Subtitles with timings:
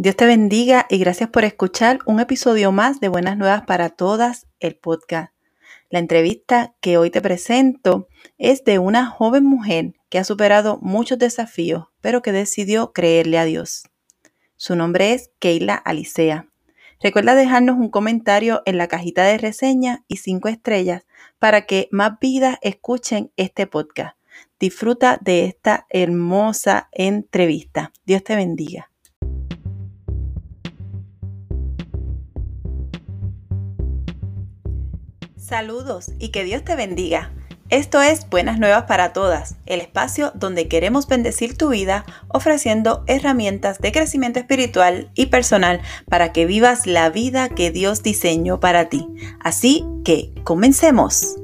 [0.00, 4.46] Dios te bendiga y gracias por escuchar un episodio más de Buenas Nuevas para Todas,
[4.60, 5.34] el podcast.
[5.90, 8.06] La entrevista que hoy te presento
[8.38, 13.44] es de una joven mujer que ha superado muchos desafíos, pero que decidió creerle a
[13.44, 13.88] Dios.
[14.54, 16.46] Su nombre es Keila Alicea.
[17.02, 21.06] Recuerda dejarnos un comentario en la cajita de reseña y cinco estrellas
[21.40, 24.16] para que más vidas escuchen este podcast.
[24.60, 27.92] Disfruta de esta hermosa entrevista.
[28.06, 28.92] Dios te bendiga.
[35.48, 37.32] Saludos y que Dios te bendiga.
[37.70, 43.78] Esto es Buenas Nuevas para Todas, el espacio donde queremos bendecir tu vida ofreciendo herramientas
[43.78, 49.08] de crecimiento espiritual y personal para que vivas la vida que Dios diseñó para ti.
[49.40, 51.36] Así que, comencemos.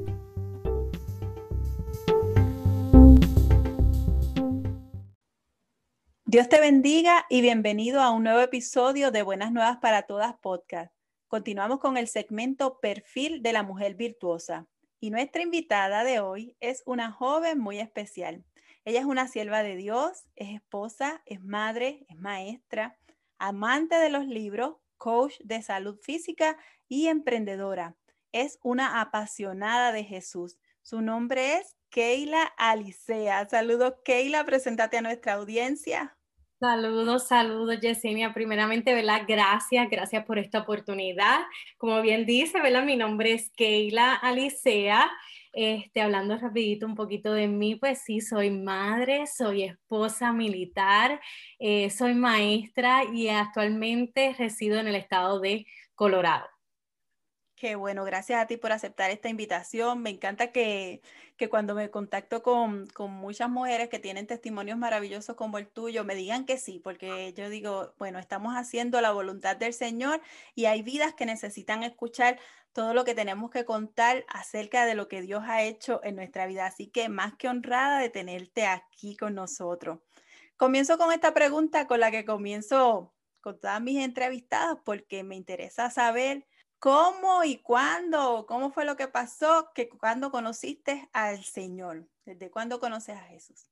[6.25, 10.94] Dios te bendiga y bienvenido a un nuevo episodio de Buenas Nuevas para Todas podcast.
[11.35, 14.67] Continuamos con el segmento Perfil de la Mujer Virtuosa.
[15.01, 18.45] Y nuestra invitada de hoy es una joven muy especial.
[18.85, 22.97] Ella es una sierva de Dios, es esposa, es madre, es maestra,
[23.37, 27.97] amante de los libros, coach de salud física y emprendedora.
[28.31, 30.57] Es una apasionada de Jesús.
[30.83, 33.45] Su nombre es Keila Alicea.
[33.49, 34.45] Saludos, Keila.
[34.45, 36.17] Preséntate a nuestra audiencia.
[36.59, 38.33] Saludos, saludos, Yesenia.
[38.33, 39.23] Primeramente, ¿verdad?
[39.27, 41.41] Gracias, gracias por esta oportunidad.
[41.77, 42.83] Como bien dice, ¿verdad?
[42.85, 45.11] Mi nombre es Keila Alicea.
[45.51, 51.21] Este, hablando rapidito un poquito de mí, pues sí, soy madre, soy esposa militar,
[51.59, 56.54] eh, soy maestra y actualmente resido en el estado de Colorado.
[57.57, 60.01] Qué bueno, gracias a ti por aceptar esta invitación.
[60.01, 61.01] Me encanta que,
[61.37, 66.03] que cuando me contacto con, con, muchas mujeres que tienen testimonios maravillosos como el tuyo,
[66.03, 70.21] me digan que sí, porque yo digo, bueno, estamos haciendo la voluntad del Señor
[70.53, 72.39] y hay vidas que necesitan escuchar
[72.73, 76.47] todo lo que tenemos que contar acerca de lo que Dios ha hecho en nuestra
[76.47, 76.65] vida.
[76.65, 79.99] Así que más que honrada de tenerte aquí con nosotros.
[80.57, 85.89] Comienzo con esta pregunta con la que comienzo con todas mis entrevistadas, porque me interesa
[85.89, 86.45] saber
[86.85, 88.45] ¿Cómo y cuándo?
[88.47, 89.71] ¿Cómo fue lo que pasó?
[89.73, 92.07] Que cuando conociste al Señor?
[92.25, 93.71] ¿Desde cuándo conoces a Jesús?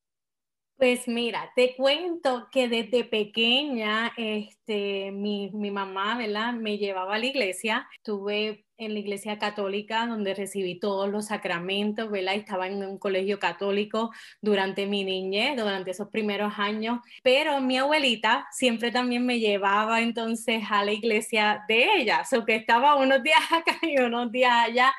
[0.78, 6.54] Pues mira, te cuento que desde pequeña, este, mi, mi, mamá, ¿verdad?
[6.54, 7.88] Me llevaba a la iglesia.
[7.96, 12.36] Estuve en la iglesia católica donde recibí todos los sacramentos, ¿verdad?
[12.36, 14.12] Estaba en un colegio católico
[14.42, 17.00] durante mi niñez, durante esos primeros años.
[17.22, 22.56] Pero mi abuelita siempre también me llevaba entonces a la iglesia de ella, o que
[22.56, 24.94] estaba unos días acá y unos días allá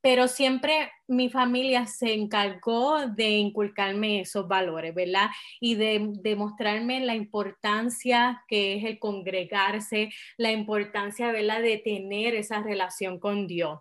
[0.00, 5.28] pero siempre mi familia se encargó de inculcarme esos valores, ¿verdad?
[5.60, 12.62] Y de demostrarme la importancia que es el congregarse, la importancia, ¿verdad?, de tener esa
[12.62, 13.80] relación con Dios.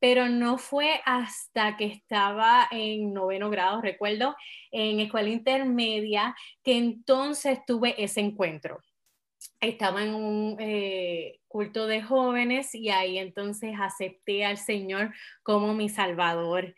[0.00, 4.34] Pero no fue hasta que estaba en noveno grado, recuerdo,
[4.72, 6.34] en escuela intermedia,
[6.64, 8.80] que entonces tuve ese encuentro
[9.60, 15.88] estaba en un eh, culto de jóvenes y ahí entonces acepté al Señor como mi
[15.88, 16.74] Salvador.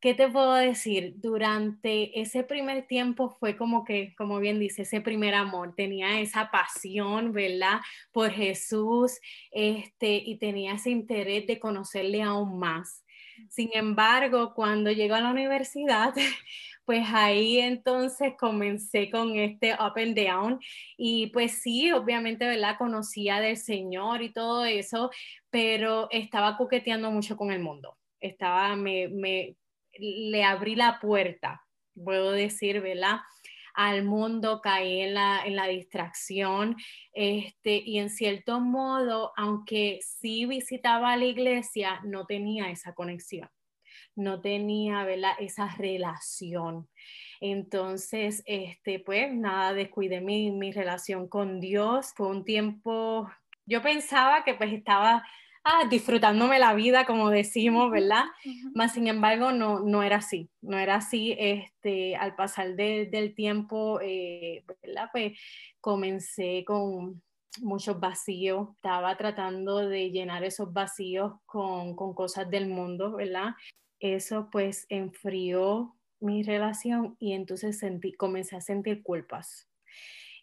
[0.00, 1.14] ¿Qué te puedo decir?
[1.16, 6.50] Durante ese primer tiempo fue como que, como bien dice, ese primer amor, tenía esa
[6.50, 7.80] pasión, ¿verdad?
[8.12, 9.18] Por Jesús,
[9.50, 13.02] este, y tenía ese interés de conocerle aún más.
[13.48, 16.14] Sin embargo, cuando llego a la universidad,
[16.86, 20.60] pues ahí entonces comencé con este up and down
[20.96, 22.76] y pues sí, obviamente, ¿verdad?
[22.78, 25.10] Conocía del Señor y todo eso,
[25.50, 27.98] pero estaba coqueteando mucho con el mundo.
[28.20, 29.56] Estaba, me, me
[29.98, 31.62] le abrí la puerta,
[31.94, 33.18] puedo decir, ¿verdad?
[33.74, 36.76] al mundo, caí en la, en la distracción,
[37.12, 43.50] este, y en cierto modo, aunque sí visitaba la iglesia, no tenía esa conexión
[44.14, 45.32] no tenía ¿verdad?
[45.38, 46.88] esa relación.
[47.40, 52.12] Entonces, este, pues nada, descuidé mi, mi relación con Dios.
[52.16, 53.30] Fue un tiempo,
[53.66, 55.24] yo pensaba que pues estaba
[55.66, 58.24] ah, disfrutándome la vida, como decimos, ¿verdad?
[58.74, 61.34] Más sin embargo, no, no era así, no era así.
[61.38, 65.08] Este, al pasar del tiempo, eh, ¿verdad?
[65.12, 65.38] Pues
[65.80, 67.22] comencé con
[67.60, 73.54] muchos vacíos, estaba tratando de llenar esos vacíos con, con cosas del mundo, ¿verdad?
[74.00, 79.68] Eso pues enfrió mi relación y entonces sentí, comencé a sentir culpas.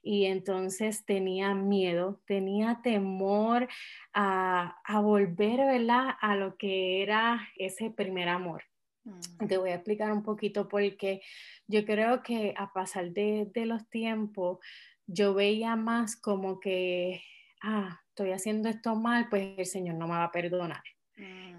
[0.01, 3.69] Y entonces tenía miedo, tenía temor
[4.13, 6.15] a, a volver ¿verdad?
[6.19, 8.63] a lo que era ese primer amor.
[9.05, 9.47] Mm.
[9.47, 11.21] Te voy a explicar un poquito porque
[11.67, 14.59] yo creo que a pasar de, de los tiempos,
[15.07, 17.23] yo veía más como que,
[17.61, 20.83] ah, estoy haciendo esto mal, pues el Señor no me va a perdonar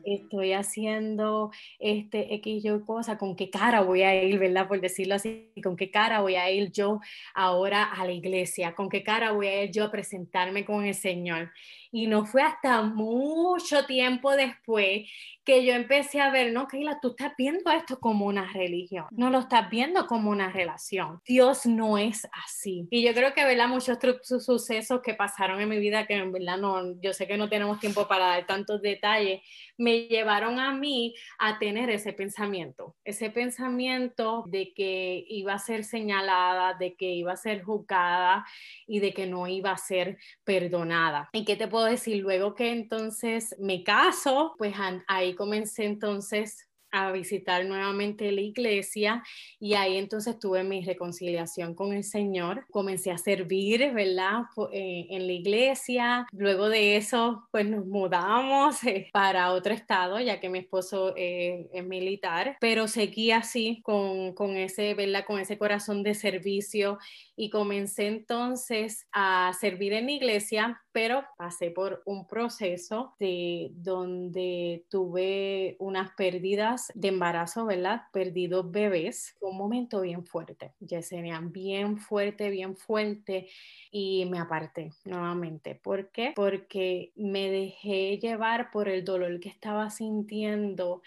[0.05, 4.69] estoy haciendo este X yo cosa, con qué cara voy a ir, ¿verdad?
[4.69, 7.01] Por decirlo así, con qué cara voy a ir yo
[7.35, 10.95] ahora a la iglesia, con qué cara voy a ir yo a presentarme con el
[10.95, 11.53] Señor.
[11.91, 15.09] Y no fue hasta mucho tiempo después
[15.45, 19.31] que yo empecé a ver, no, Keila, tú estás viendo esto como una religión, no
[19.31, 21.21] lo estás viendo como una relación.
[21.27, 22.89] Dios no es así.
[22.91, 23.69] Y yo creo que, ¿verdad?
[23.69, 27.79] Muchos sucesos que pasaron en mi vida, que verdad no, yo sé que no tenemos
[27.79, 29.43] tiempo para dar tantos detalles,
[29.77, 35.85] me llevaron a mí a tener ese pensamiento, ese pensamiento de que iba a ser
[35.85, 38.45] señalada, de que iba a ser juzgada
[38.87, 41.29] y de que no iba a ser perdonada.
[41.33, 42.23] ¿Y qué te puedo decir?
[42.23, 44.75] Luego que entonces me caso, pues
[45.09, 49.25] ahí comencé entonces a visitar nuevamente la iglesia
[49.59, 52.67] y ahí entonces tuve mi reconciliación con el Señor.
[52.71, 54.43] Comencé a servir, ¿verdad?
[54.73, 56.27] Eh, en la iglesia.
[56.31, 61.67] Luego de eso, pues nos mudamos eh, para otro estado, ya que mi esposo eh,
[61.73, 65.25] es militar, pero seguí así con, con ese, ¿verdad?
[65.27, 66.99] Con ese corazón de servicio
[67.35, 74.87] y comencé entonces a servir en la iglesia, pero pasé por un proceso de donde
[74.89, 78.03] tuve unas pérdidas de embarazo, ¿verdad?
[78.13, 79.37] Perdí dos bebés.
[79.41, 83.49] Un momento bien fuerte, Yesenia, bien fuerte, bien fuerte
[83.91, 85.75] y me aparté nuevamente.
[85.75, 86.33] ¿Por qué?
[86.37, 91.03] Porque me dejé llevar por el dolor que estaba sintiendo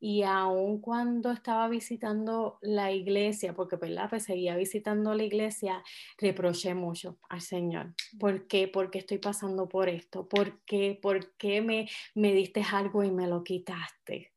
[0.00, 4.08] y aun cuando estaba visitando la iglesia, porque ¿verdad?
[4.10, 5.82] Pues seguía visitando la iglesia,
[6.18, 7.94] reproché mucho al Señor.
[8.18, 8.68] ¿Por qué?
[8.68, 10.28] Porque estoy pasando por esto.
[10.28, 10.98] ¿Por qué?
[11.00, 14.32] ¿Por qué me, me diste algo y me lo quitaste?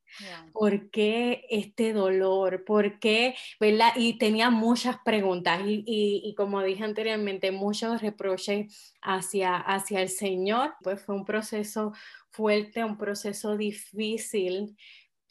[0.53, 2.65] ¿Por qué este dolor?
[2.65, 3.35] ¿Por qué?
[3.59, 3.93] ¿Verdad?
[3.95, 10.73] Y tenía muchas preguntas y, y, como dije anteriormente, muchos reproches hacia, hacia el Señor.
[10.83, 11.93] Pues fue un proceso
[12.29, 14.77] fuerte, un proceso difícil,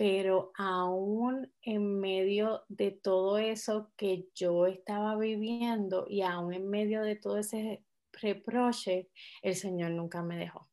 [0.00, 7.02] pero aún en medio de todo eso que yo estaba viviendo y aún en medio
[7.02, 9.10] de todo ese reproche,
[9.42, 10.70] el Señor nunca me dejó.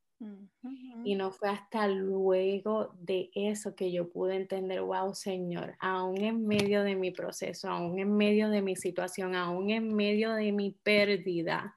[1.03, 6.47] Y no fue hasta luego de eso que yo pude entender, wow, Señor, aún en
[6.47, 10.71] medio de mi proceso, aún en medio de mi situación, aún en medio de mi
[10.71, 11.75] pérdida,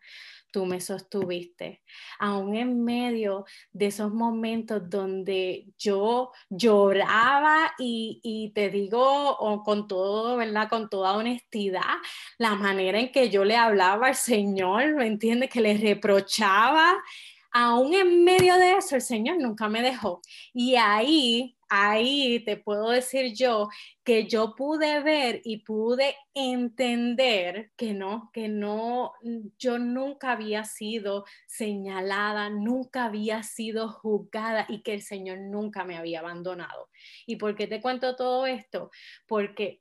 [0.51, 1.83] tú me sostuviste,
[2.19, 10.69] aún en medio de esos momentos donde yo lloraba y, te digo con todo, ¿verdad?
[10.69, 11.83] Con toda honestidad,
[12.39, 15.51] la manera en que yo le hablaba al Señor, ¿me entiendes?
[15.51, 16.97] Que le reprochaba.
[17.53, 20.21] Aún en medio de eso, el Señor nunca me dejó.
[20.53, 23.69] Y ahí ahí te puedo decir yo
[24.05, 29.13] que yo pude ver y pude entender que no, que no,
[29.57, 35.97] yo nunca había sido señalada, nunca había sido juzgada y que el Señor nunca me
[35.97, 36.89] había abandonado.
[37.25, 38.91] ¿Y por qué te cuento todo esto?
[39.29, 39.81] Porque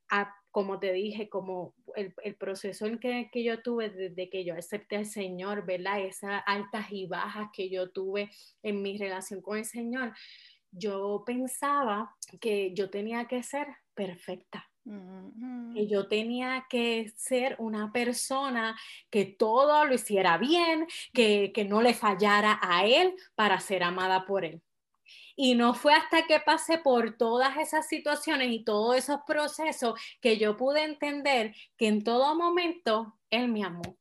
[0.51, 4.97] como te dije, como el, proceso en que, que, yo tuve desde que yo acepté
[4.97, 6.01] al Señor, ¿verdad?
[6.01, 8.30] Esas altas y bajas que yo tuve
[8.63, 10.13] en mi relación con el Señor,
[10.71, 14.66] yo pensaba que yo tenía que ser perfecta.
[15.75, 18.75] Que yo tenía que ser una persona
[19.12, 24.25] que todo lo hiciera bien, que, que no le fallara a él para ser amada
[24.25, 24.63] por él.
[25.36, 30.38] Y no fue hasta que pasé por todas esas situaciones y todos esos procesos que
[30.38, 33.99] yo pude entender que en todo momento Él me amó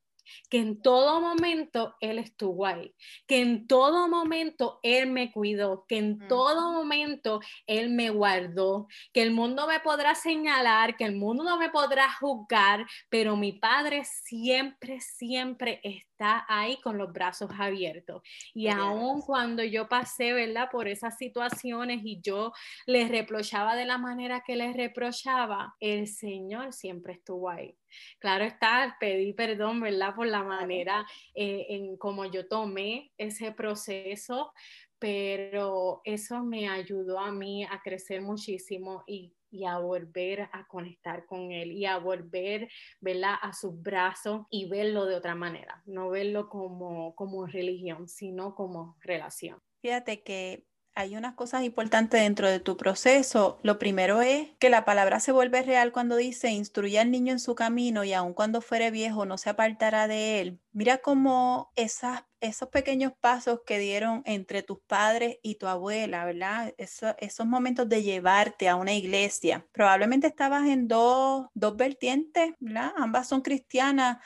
[0.49, 2.95] que en todo momento Él estuvo ahí,
[3.27, 9.23] que en todo momento Él me cuidó, que en todo momento Él me guardó, que
[9.23, 14.05] el mundo me podrá señalar, que el mundo no me podrá juzgar, pero mi Padre
[14.05, 18.23] siempre, siempre está ahí con los brazos abiertos.
[18.55, 20.69] Y aun cuando yo pasé, ¿verdad?
[20.71, 22.53] Por esas situaciones y yo
[22.87, 27.77] les reprochaba de la manera que les reprochaba, el Señor siempre estuvo ahí.
[28.19, 30.15] Claro está, pedí perdón, ¿verdad?
[30.15, 34.53] Por la manera eh, en cómo yo tomé ese proceso,
[34.99, 39.33] pero eso me ayudó a mí a crecer muchísimo y,
[39.67, 42.69] a volver a conectar con él y a volver,
[43.01, 43.35] ¿verdad?
[43.41, 48.97] A sus brazos y verlo de otra manera, no verlo como, como religión, sino como
[49.01, 49.61] relación.
[49.81, 50.68] Fíjate que
[50.99, 53.61] hay unas cosas importantes dentro de tu proceso.
[53.63, 57.39] Lo primero es que la palabra se vuelve real cuando dice, instruye al niño en
[57.39, 60.61] su camino y aun cuando fuere viejo no se apartará de él.
[60.73, 66.75] Mira cómo esos pequeños pasos que dieron entre tus padres y tu abuela, ¿verdad?
[66.77, 69.69] esos momentos de llevarte a una iglesia.
[69.71, 72.91] Probablemente estabas en dos, dos vertientes, ¿verdad?
[72.97, 74.19] Ambas son cristianas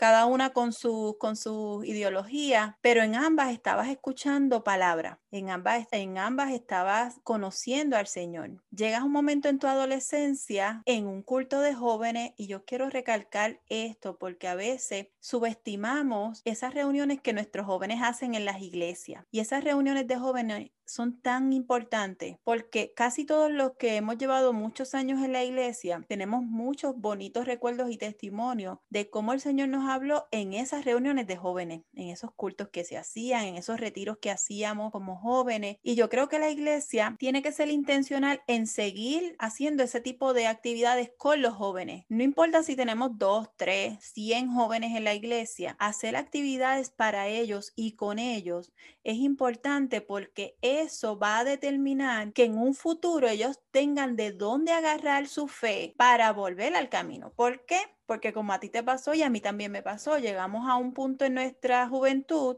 [0.00, 5.86] cada una con su, con su ideología, pero en ambas estabas escuchando palabra, en ambas,
[5.92, 8.62] en ambas estabas conociendo al Señor.
[8.70, 13.60] Llegas un momento en tu adolescencia en un culto de jóvenes y yo quiero recalcar
[13.68, 19.40] esto porque a veces subestimamos esas reuniones que nuestros jóvenes hacen en las iglesias y
[19.40, 24.94] esas reuniones de jóvenes son tan importantes porque casi todos los que hemos llevado muchos
[24.94, 29.88] años en la iglesia tenemos muchos bonitos recuerdos y testimonios de cómo el Señor nos
[29.88, 34.18] habló en esas reuniones de jóvenes, en esos cultos que se hacían, en esos retiros
[34.18, 35.76] que hacíamos como jóvenes.
[35.82, 40.32] Y yo creo que la iglesia tiene que ser intencional en seguir haciendo ese tipo
[40.32, 42.04] de actividades con los jóvenes.
[42.08, 47.72] No importa si tenemos dos, tres, cien jóvenes en la iglesia, hacer actividades para ellos
[47.76, 48.72] y con ellos
[49.04, 54.72] es importante porque eso va a determinar que en un futuro ellos tengan de dónde
[54.72, 57.32] agarrar su fe para volver al camino.
[57.34, 57.78] ¿Por qué?
[58.06, 60.92] Porque como a ti te pasó y a mí también me pasó, llegamos a un
[60.92, 62.56] punto en nuestra juventud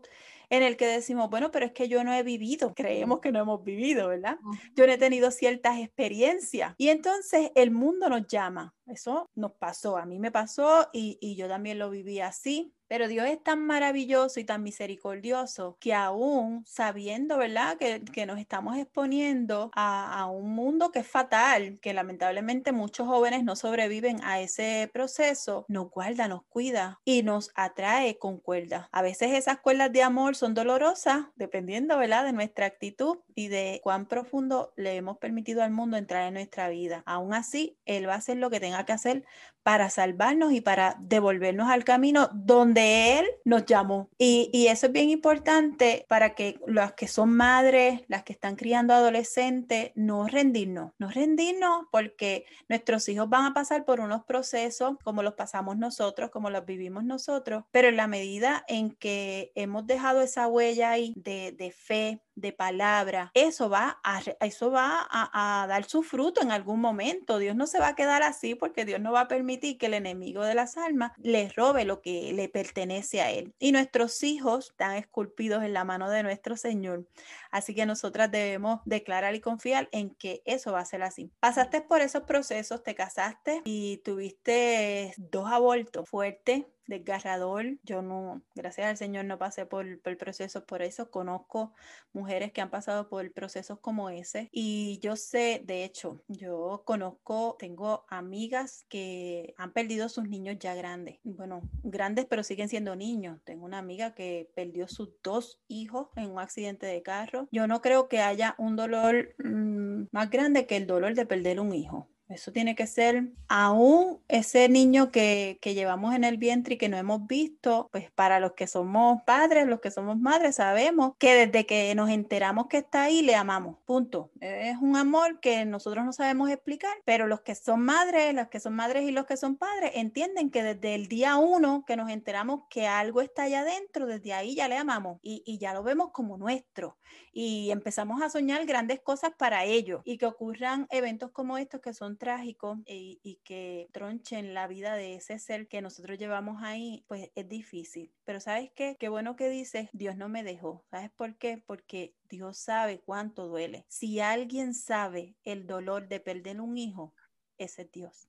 [0.53, 3.41] en el que decimos, bueno, pero es que yo no he vivido, creemos que no
[3.41, 4.37] hemos vivido, ¿verdad?
[4.77, 6.75] Yo no he tenido ciertas experiencias.
[6.77, 11.37] Y entonces el mundo nos llama, eso nos pasó, a mí me pasó y, y
[11.37, 12.75] yo también lo viví así.
[12.93, 17.79] Pero Dios es tan maravilloso y tan misericordioso que aún sabiendo, ¿verdad?
[17.79, 23.07] Que, que nos estamos exponiendo a, a, un mundo que es fatal, que lamentablemente muchos
[23.07, 28.89] jóvenes no sobreviven a ese proceso, nos guarda, nos cuida y nos atrae con cuerdas.
[28.93, 32.27] A veces esas cuerdas de amor son dolorosas, dependiendo, ¿verdad?
[32.27, 36.69] De nuestra actitud y de cuán profundo le hemos permitido al mundo entrar en nuestra
[36.69, 37.03] vida.
[37.07, 39.25] Aún así, Él va a hacer lo que tenga que hacer
[39.63, 44.09] para salvarnos y para devolvernos al camino donde Él nos llamó.
[44.19, 48.95] Y, eso es bien importante para que las que son madres, las que están criando
[48.95, 55.23] adolescentes, no rendirnos, no rendirnos porque nuestros hijos van a pasar por unos procesos como
[55.23, 60.23] los pasamos nosotros, como los vivimos nosotros, pero en la medida en que hemos dejado
[60.23, 66.03] esa huella ahí de fe, de palabra, eso va, a, eso va a, dar su
[66.03, 67.39] fruto en algún momento.
[67.39, 69.95] Dios no se va a quedar así porque Dios no va a permitir que el
[69.95, 73.55] enemigo de las almas les robe lo que le pertenece a él.
[73.59, 77.07] Y nuestros hijos están esculpidos en la mano de nuestro Señor.
[77.51, 81.31] Así que nosotras debemos declarar y confiar en que eso va a ser así.
[81.41, 87.79] Pasaste por esos procesos, te casaste y tuviste dos abortos fuertes desgarrador.
[87.83, 91.11] Yo no, gracias al Señor, no pasé por, por procesos por eso.
[91.11, 91.73] Conozco
[92.13, 97.57] mujeres que han pasado por procesos como ese y yo sé, de hecho, yo conozco,
[97.59, 101.19] tengo amigas que han perdido sus niños ya grandes.
[101.25, 103.41] Bueno, grandes pero siguen siendo niños.
[103.45, 107.49] Tengo una amiga que perdió sus dos hijos en un accidente de carro.
[107.53, 111.61] Yo no creo que haya un dolor mmm, más grande que el dolor de perder
[111.61, 112.09] un hijo.
[112.33, 116.89] Eso tiene que ser aún ese niño que, que, llevamos en el vientre y que
[116.89, 121.47] no hemos visto, pues para los que somos padres, los que somos madres, sabemos que
[121.47, 123.77] desde que nos enteramos que está ahí, le amamos.
[123.85, 124.31] Punto.
[124.41, 128.61] Es un amor que nosotros no sabemos explicar, pero los que son madres, los que
[128.61, 132.11] son madres y los que son padres, entienden que desde el día uno que nos
[132.11, 135.83] enteramos que algo está allá adentro, desde ahí ya le amamos y, y ya lo
[135.83, 136.97] vemos como nuestro.
[137.33, 141.95] Y empezamos a soñar grandes cosas para ellos y que ocurran eventos como estos que
[141.95, 147.33] son trágico y, que tronchen la vida de ese ser que nosotros llevamos ahí, pues
[147.35, 148.13] es difícil.
[148.23, 148.97] Pero ¿sabes qué?
[149.01, 150.85] Qué bueno que dices, Dios no me dejó.
[150.89, 151.59] ¿Sabes por qué?
[151.59, 153.87] Porque Dios sabe cuánto duele.
[153.89, 157.13] Si alguien sabe el dolor de perder un hijo,
[157.59, 158.29] ese es Dios.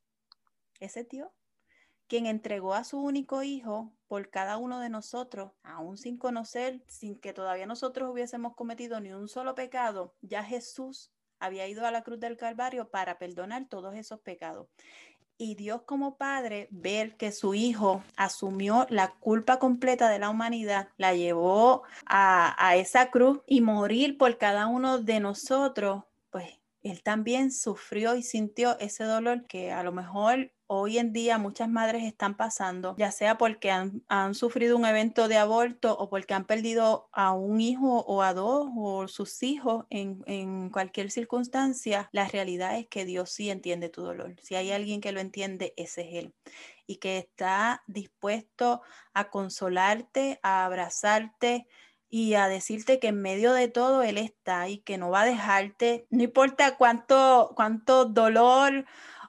[0.79, 1.29] Ese es Dios
[2.07, 7.19] quien entregó a su único hijo por cada uno de nosotros, aún sin conocer, sin
[7.19, 11.12] que todavía nosotros hubiésemos cometido ni un solo pecado, ya Jesús
[11.43, 14.67] había ido a la cruz del Calvario para perdonar todos esos pecados.
[15.37, 20.87] Y Dios como Padre, ver que su Hijo asumió la culpa completa de la humanidad,
[20.97, 27.03] la llevó a, a esa cruz y morir por cada uno de nosotros, pues él
[27.03, 32.03] también sufrió y sintió ese dolor que a lo mejor hoy en día muchas madres
[32.03, 34.03] están pasando, ya sea porque han,
[34.33, 38.69] sufrido un evento de aborto o porque han perdido a un hijo o a dos
[38.75, 44.01] o sus hijos en, en cualquier circunstancia, la realidad es que Dios sí entiende tu
[44.01, 44.35] dolor.
[44.41, 46.33] Si hay alguien que lo entiende, ese es Él
[46.85, 48.81] y que está dispuesto
[49.13, 51.67] a consolarte, a abrazarte,
[52.13, 55.25] y a decirte que en medio de todo Él está y que no va a
[55.25, 58.85] dejarte, no importa cuánto, cuánto dolor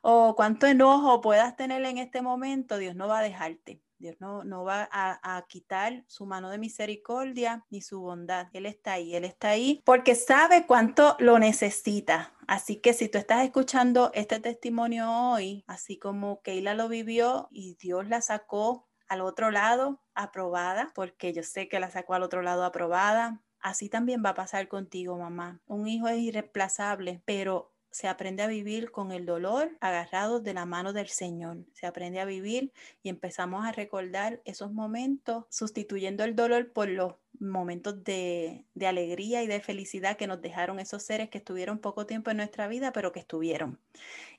[0.06, 3.80] o cuánto enojo puedas tener en este momento, Dios no va a dejarte.
[3.98, 8.48] Dios no, no va a, a, quitar su mano de misericordia ni su bondad.
[8.52, 12.34] Él está ahí, Él está ahí porque sabe cuánto lo necesita.
[12.46, 17.76] Así que si tú estás escuchando este testimonio hoy, así como Keila lo vivió y
[17.76, 22.42] Dios la sacó al otro lado aprobada, porque yo sé que la sacó al otro
[22.42, 23.40] lado aprobada.
[23.58, 25.62] Así también va a pasar contigo, mamá.
[25.64, 30.66] Un hijo es irreemplazable, pero se aprende a vivir con el dolor agarrado de la
[30.66, 31.58] mano del Señor.
[31.74, 32.72] Se aprende a vivir
[33.04, 39.44] y empezamos a recordar esos momentos sustituyendo el dolor por los momentos de, de, alegría
[39.44, 42.92] y de felicidad que nos dejaron esos seres que estuvieron poco tiempo en nuestra vida,
[42.92, 43.78] pero que estuvieron.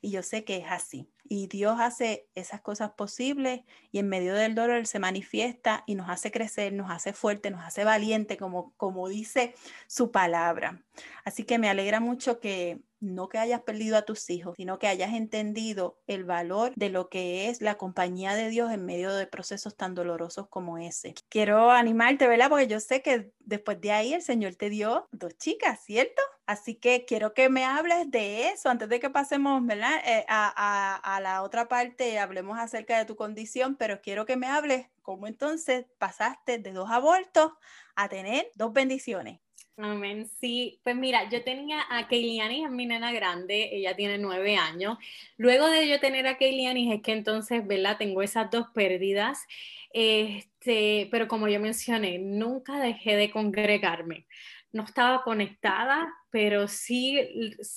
[0.02, 1.08] Y yo sé que es así.
[1.26, 6.10] Y Dios hace esas cosas posibles y en medio del dolor se manifiesta y nos
[6.10, 9.54] hace crecer, nos hace fuerte, nos hace valiente, como, como dice
[9.86, 10.82] su palabra.
[11.24, 14.86] Así que me alegra mucho que no que hayas perdido a tus hijos, sino que
[14.86, 19.26] hayas entendido el valor de lo que es la compañía de Dios en medio de
[19.26, 21.14] procesos tan dolorosos como ese.
[21.28, 22.48] Quiero animarte, ¿verdad?
[22.48, 26.22] Porque yo sé que después de ahí el Señor te dio dos chicas, ¿cierto?
[26.46, 29.96] Así que quiero que me hables de eso antes de que pasemos, ¿verdad?
[30.06, 34.46] Eh, a, a, la otra parte, hablemos acerca de tu condición, pero quiero que me
[34.46, 37.52] hables cómo entonces pasaste de dos abortos
[37.96, 39.40] a tener dos bendiciones.
[39.78, 40.26] Amén.
[40.40, 44.96] Sí, pues mira, yo tenía a Keiliani, es mi nena grande, ella tiene nueve años.
[45.36, 47.98] Luego de yo tener a Keiliani, es que entonces, ¿verdad?
[47.98, 49.46] Tengo esas dos pérdidas.
[49.92, 54.26] Este, pero como yo mencioné, nunca dejé de congregarme.
[54.72, 57.18] No estaba conectada, pero sí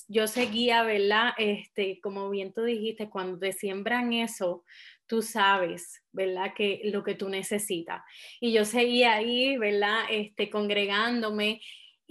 [0.07, 1.31] yo seguía, ¿verdad?
[1.37, 4.63] Este, como bien tú dijiste, cuando te siembran eso,
[5.05, 6.53] tú sabes, ¿verdad?
[6.55, 8.03] Que lo que tú necesitas.
[8.39, 10.01] Y yo seguía ahí, ¿verdad?
[10.09, 11.61] Este, congregándome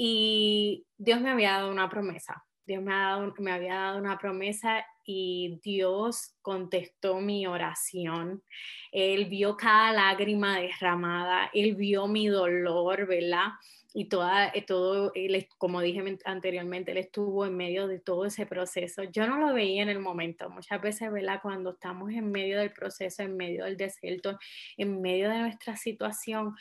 [0.00, 2.44] y Dios me había dado una promesa.
[2.64, 8.44] Dios me, había dado una promesa y Dios contestó mi oración.
[8.92, 13.48] Él vio cada lágrima derramada, Él vio mi dolor, ¿verdad?
[13.94, 15.12] Y eh, todo,
[15.56, 19.02] como dije anteriormente, Él estuvo en medio de todo ese proceso.
[19.02, 20.48] Yo no lo veía en el momento.
[20.50, 21.40] Muchas veces, ¿verdad?
[21.42, 24.38] Cuando estamos en medio del proceso, en medio del desierto,
[24.76, 26.54] en medio de nuestra situación,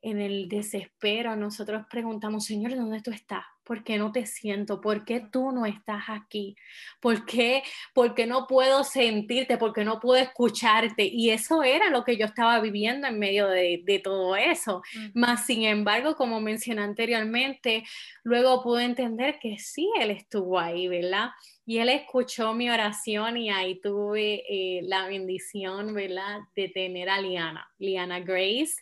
[0.00, 3.44] en el desespero, nosotros preguntamos, Señor, ¿dónde tú estás?
[3.64, 4.80] ¿Por qué no te siento?
[4.80, 6.56] ¿Por qué tú no estás aquí?
[7.00, 9.58] ¿Por qué, ¿Por qué no puedo sentirte?
[9.58, 11.04] ¿Por qué no puedo escucharte?
[11.04, 14.82] Y eso era lo que yo estaba viviendo en medio de, de todo eso.
[15.12, 17.84] Más sin embargo, como mencioné anteriormente,
[18.22, 21.30] luego pude entender que sí, Él estuvo ahí, ¿verdad?
[21.68, 27.20] Y Él escuchó mi oración y ahí tuve eh, la bendición, ¿verdad?, de tener a
[27.20, 28.76] Liana, Liana Grace.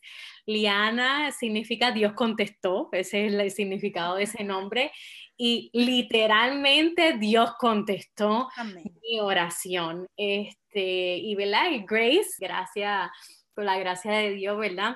[0.47, 4.93] Liana significa Dios contestó, ese es el significado de ese nombre.
[5.37, 8.51] Y literalmente Dios contestó
[9.03, 10.07] mi oración.
[10.17, 11.73] Este, y, ¿verdad?
[11.73, 13.11] Y Grace, gracias
[13.53, 14.95] por la gracia de Dios, ¿verdad?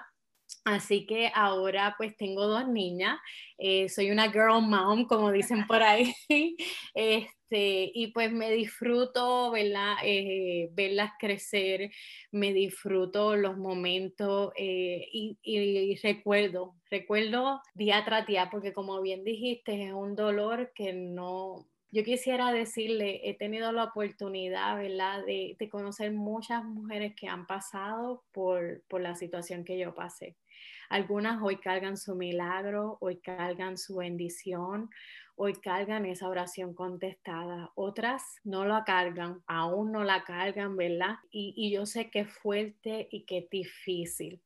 [0.64, 3.18] Así que ahora pues tengo dos niñas,
[3.58, 6.14] eh, soy una girl mom, como dicen por ahí,
[6.94, 9.96] este, y pues me disfruto, ¿verdad?
[10.04, 11.90] Eh, verlas crecer,
[12.30, 19.24] me disfruto los momentos eh, y, y, recuerdo, recuerdo día tras día, porque como bien
[19.24, 25.56] dijiste, es un dolor que no, yo quisiera decirle, he tenido la oportunidad, ¿verdad?, de,
[25.58, 30.36] de, conocer muchas mujeres que han pasado por, por la situación que yo pasé.
[30.90, 34.90] Algunas hoy cargan su milagro, hoy cargan su bendición,
[35.36, 37.70] hoy cargan esa oración contestada.
[37.76, 41.14] Otras no la cargan, aún no la cargan, ¿verdad?
[41.30, 44.42] Y, yo sé que es fuerte y que es difícil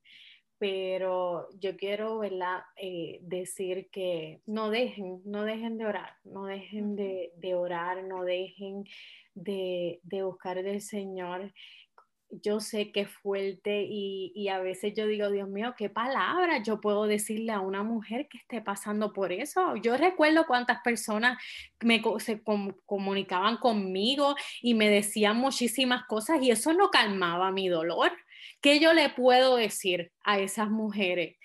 [0.57, 2.62] pero yo quiero ¿verdad?
[2.76, 8.85] Eh, decir que no dejen, no dejen de orar, no dejen de, orar, no dejen
[9.35, 11.52] de, de buscar del Señor
[12.42, 16.81] yo sé que es fuerte y, a veces yo digo, Dios mío, ¿qué palabras yo
[16.81, 19.77] puedo decirle a una mujer que esté pasando por eso?
[19.77, 21.38] Yo recuerdo cuántas personas
[21.81, 22.42] me, se
[22.87, 28.12] comunicaban conmigo y me decían muchísimas cosas y eso no calmaba mi dolor.
[28.61, 31.37] ¿Qué yo le puedo decir a esas mujeres?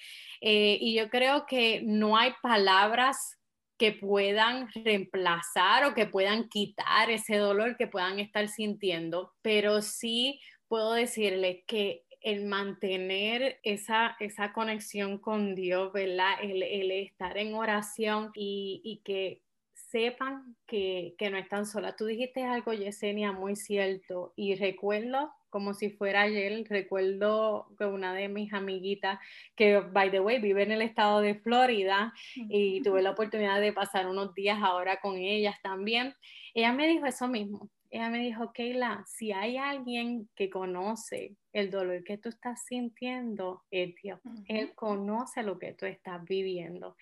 [0.42, 3.40] Eh, y yo creo que no hay palabras
[3.80, 10.40] que puedan reemplazar o que puedan quitar ese dolor que puedan estar sintiendo, pero sí
[10.70, 16.36] puedo decirle que el mantener esa, esa conexión con Dios, ¿verdad?
[16.42, 19.42] El, el estar en oración y, y que
[19.74, 21.96] sepan que, que, no están solas.
[21.96, 28.14] Tú dijiste algo, Yesenia, muy cierto, y recuerdo como si fuera ayer, recuerdo que una
[28.14, 29.20] de mis amiguitas,
[29.56, 33.74] que by the way vive en el estado de Florida y tuve la oportunidad de
[33.74, 36.14] pasar unos días ahora con ellas también,
[36.54, 41.72] ella me dijo eso mismo, ella me dijo, Keila, si hay alguien que conoce el
[41.72, 44.20] dolor que tú estás sintiendo, es Dios.
[44.48, 46.96] Él conoce lo que tú estás viviendo.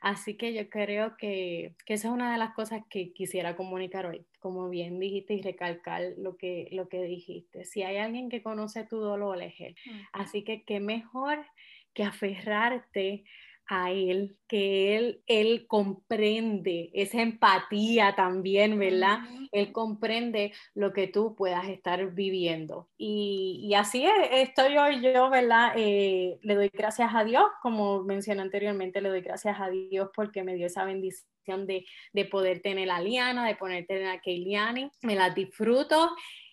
[0.00, 4.24] Así que yo creo que, esa es una de las cosas que quisiera comunicar hoy,
[4.38, 7.66] como bien dijiste y recalcar lo que, lo que dijiste.
[7.66, 9.76] Si hay alguien que conoce tu dolor, es Él.
[10.12, 11.44] Así que qué mejor
[11.92, 13.24] que aferrarte
[13.70, 19.20] a él, que él, él comprende esa empatía también, ¿verdad?
[19.52, 22.88] Él comprende lo que tú puedas estar viviendo.
[22.98, 25.72] Y, así estoy hoy yo, ¿verdad?
[25.76, 30.42] Eh, le doy gracias a Dios, como mencioné anteriormente, le doy gracias a Dios porque
[30.42, 31.84] me dio esa bendición de,
[32.28, 36.10] poder tener a Liana, de poder tener a Keiliani, me la disfruto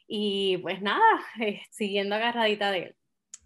[0.08, 1.02] y pues nada,
[1.42, 2.96] eh, siguiendo agarradita de él.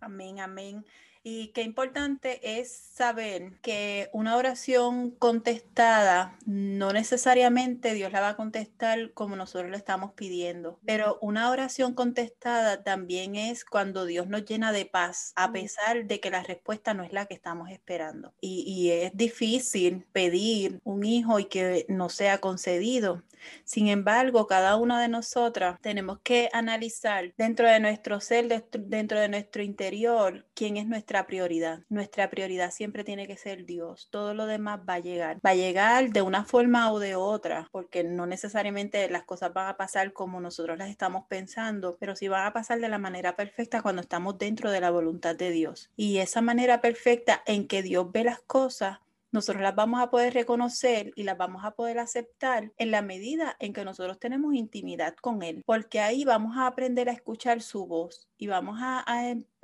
[0.01, 0.85] Amén, amén.
[1.23, 8.35] Y qué importante es saber que una oración contestada no necesariamente Dios la va a
[8.35, 14.45] contestar como nosotros le estamos pidiendo, pero una oración contestada también es cuando Dios nos
[14.45, 18.33] llena de paz, a pesar de que la respuesta no es la que estamos esperando.
[18.41, 23.21] Y, y es difícil pedir un hijo y que no sea concedido.
[23.63, 29.29] Sin embargo, cada una de nosotras tenemos que analizar dentro de nuestro ser, dentro de
[29.29, 31.81] nuestro interior, quién es nuestra prioridad.
[31.89, 34.07] Nuestra prioridad siempre tiene que ser Dios.
[34.09, 35.37] Todo lo demás va a llegar.
[35.45, 39.67] Va a llegar de una forma o de otra, porque no necesariamente las cosas van
[39.67, 43.35] a pasar como nosotros las estamos pensando, pero sí van a pasar de la manera
[43.35, 45.89] perfecta cuando estamos dentro de la voluntad de Dios.
[45.95, 48.99] Y esa manera perfecta en que Dios ve las cosas
[49.31, 53.55] nosotros las vamos a poder reconocer y las vamos a poder aceptar en la medida
[53.59, 57.85] en que nosotros tenemos intimidad con Él, porque ahí vamos a aprender a escuchar su
[57.85, 59.05] voz y vamos a,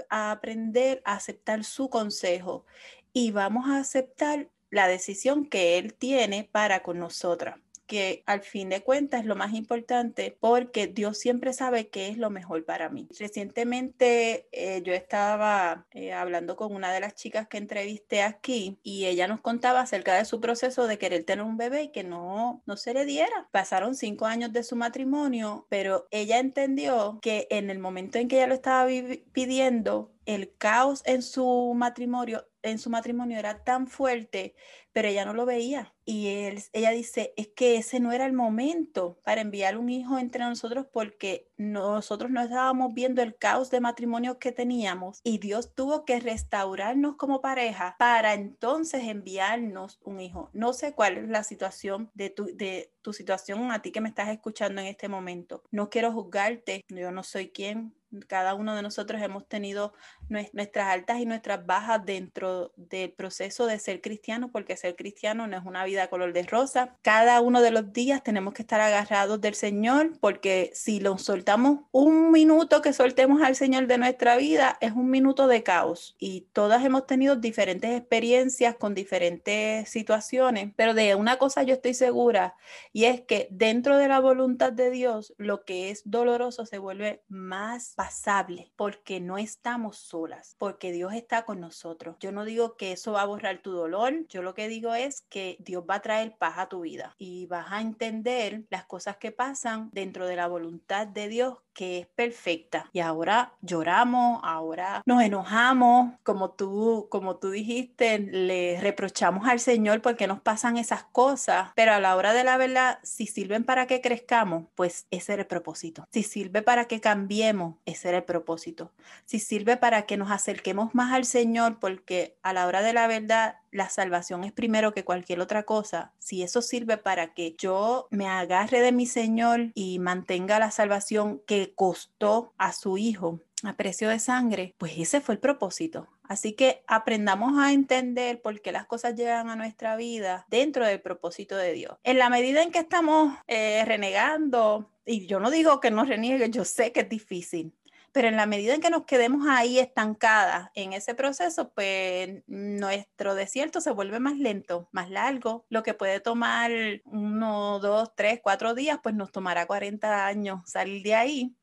[0.09, 2.65] a aprender a aceptar su consejo
[3.13, 8.69] y vamos a aceptar la decisión que Él tiene para con nosotras que al fin
[8.69, 12.89] de cuentas es lo más importante porque Dios siempre sabe qué es lo mejor para
[12.89, 13.07] mí.
[13.17, 19.05] Recientemente eh, yo estaba eh, hablando con una de las chicas que entrevisté aquí y
[19.05, 22.61] ella nos contaba acerca de su proceso de querer tener un bebé y que no,
[22.65, 23.47] no se le diera.
[23.51, 28.37] Pasaron cinco años de su matrimonio, pero ella entendió que en el momento en que
[28.37, 28.89] ella lo estaba
[29.31, 34.55] pidiendo, el caos en su matrimonio en su matrimonio era tan fuerte,
[34.97, 35.93] pero ella no lo veía.
[36.05, 40.17] Y él, ella dice, es que ese no era el momento para enviar un hijo
[40.17, 45.75] entre nosotros porque nosotros no estábamos viendo el caos de matrimonio que teníamos y Dios
[45.75, 50.49] tuvo que restaurarnos como pareja para entonces enviarnos un hijo.
[50.51, 54.09] No sé cuál es la situación de tu, de tu situación a ti que me
[54.09, 55.61] estás escuchando en este momento.
[55.69, 57.93] No quiero juzgarte, yo no soy quien
[58.27, 59.93] cada uno de nosotros hemos tenido
[60.29, 65.57] nuestras altas y nuestras bajas dentro del proceso de ser cristiano, porque ser cristiano no
[65.57, 66.95] es una vida color de rosa.
[67.01, 71.81] Cada uno de los días tenemos que estar agarrados del Señor, porque si lo soltamos
[71.91, 76.15] un minuto que soltemos al Señor de nuestra vida, es un minuto de caos.
[76.19, 81.93] Y todas hemos tenido diferentes experiencias con diferentes situaciones, pero de una cosa yo estoy
[81.93, 82.55] segura,
[82.93, 87.23] y es que dentro de la voluntad de Dios, lo que es doloroso se vuelve
[87.27, 92.15] más pasable, porque no estamos solas, porque Dios está con nosotros.
[92.19, 95.21] Yo no digo que eso va a borrar tu dolor, yo lo que digo es
[95.21, 99.17] que Dios va a traer paz a tu vida y vas a entender las cosas
[99.17, 102.89] que pasan dentro de la voluntad de Dios que es perfecta.
[102.91, 110.01] Y ahora lloramos, ahora nos enojamos, como tú, como tú dijiste, le reprochamos al Señor
[110.01, 113.85] porque nos pasan esas cosas, pero a la hora de la verdad, si sirven para
[113.85, 116.07] que crezcamos, pues ese era el propósito.
[116.11, 118.91] Si sirve para que cambiemos, ese era el propósito.
[119.25, 123.05] Si sirve para que nos acerquemos más al Señor, porque a la hora de la
[123.05, 128.07] verdad, la salvación es primero que cualquier otra cosa, si eso sirve para que yo
[128.11, 133.75] me agarre de mi Señor y mantenga la salvación que costó a su Hijo a
[133.75, 136.07] precio de sangre, pues ese fue el propósito.
[136.23, 141.01] Así que aprendamos a entender por qué las cosas llegan a nuestra vida dentro del
[141.01, 141.97] propósito de Dios.
[142.03, 146.49] En la medida en que estamos eh, renegando, y yo no digo que no reniegue,
[146.49, 147.73] yo sé que es difícil,
[148.17, 153.35] pero en la medida en que nos quedemos ahí estancadas en ese proceso, pues nuestro
[153.35, 155.67] desierto se vuelve más lento, más largo.
[155.69, 156.71] Lo que puede tomar
[157.05, 161.55] uno, dos, tres, cuatro días, pues nos tomará 40 años salir de ahí.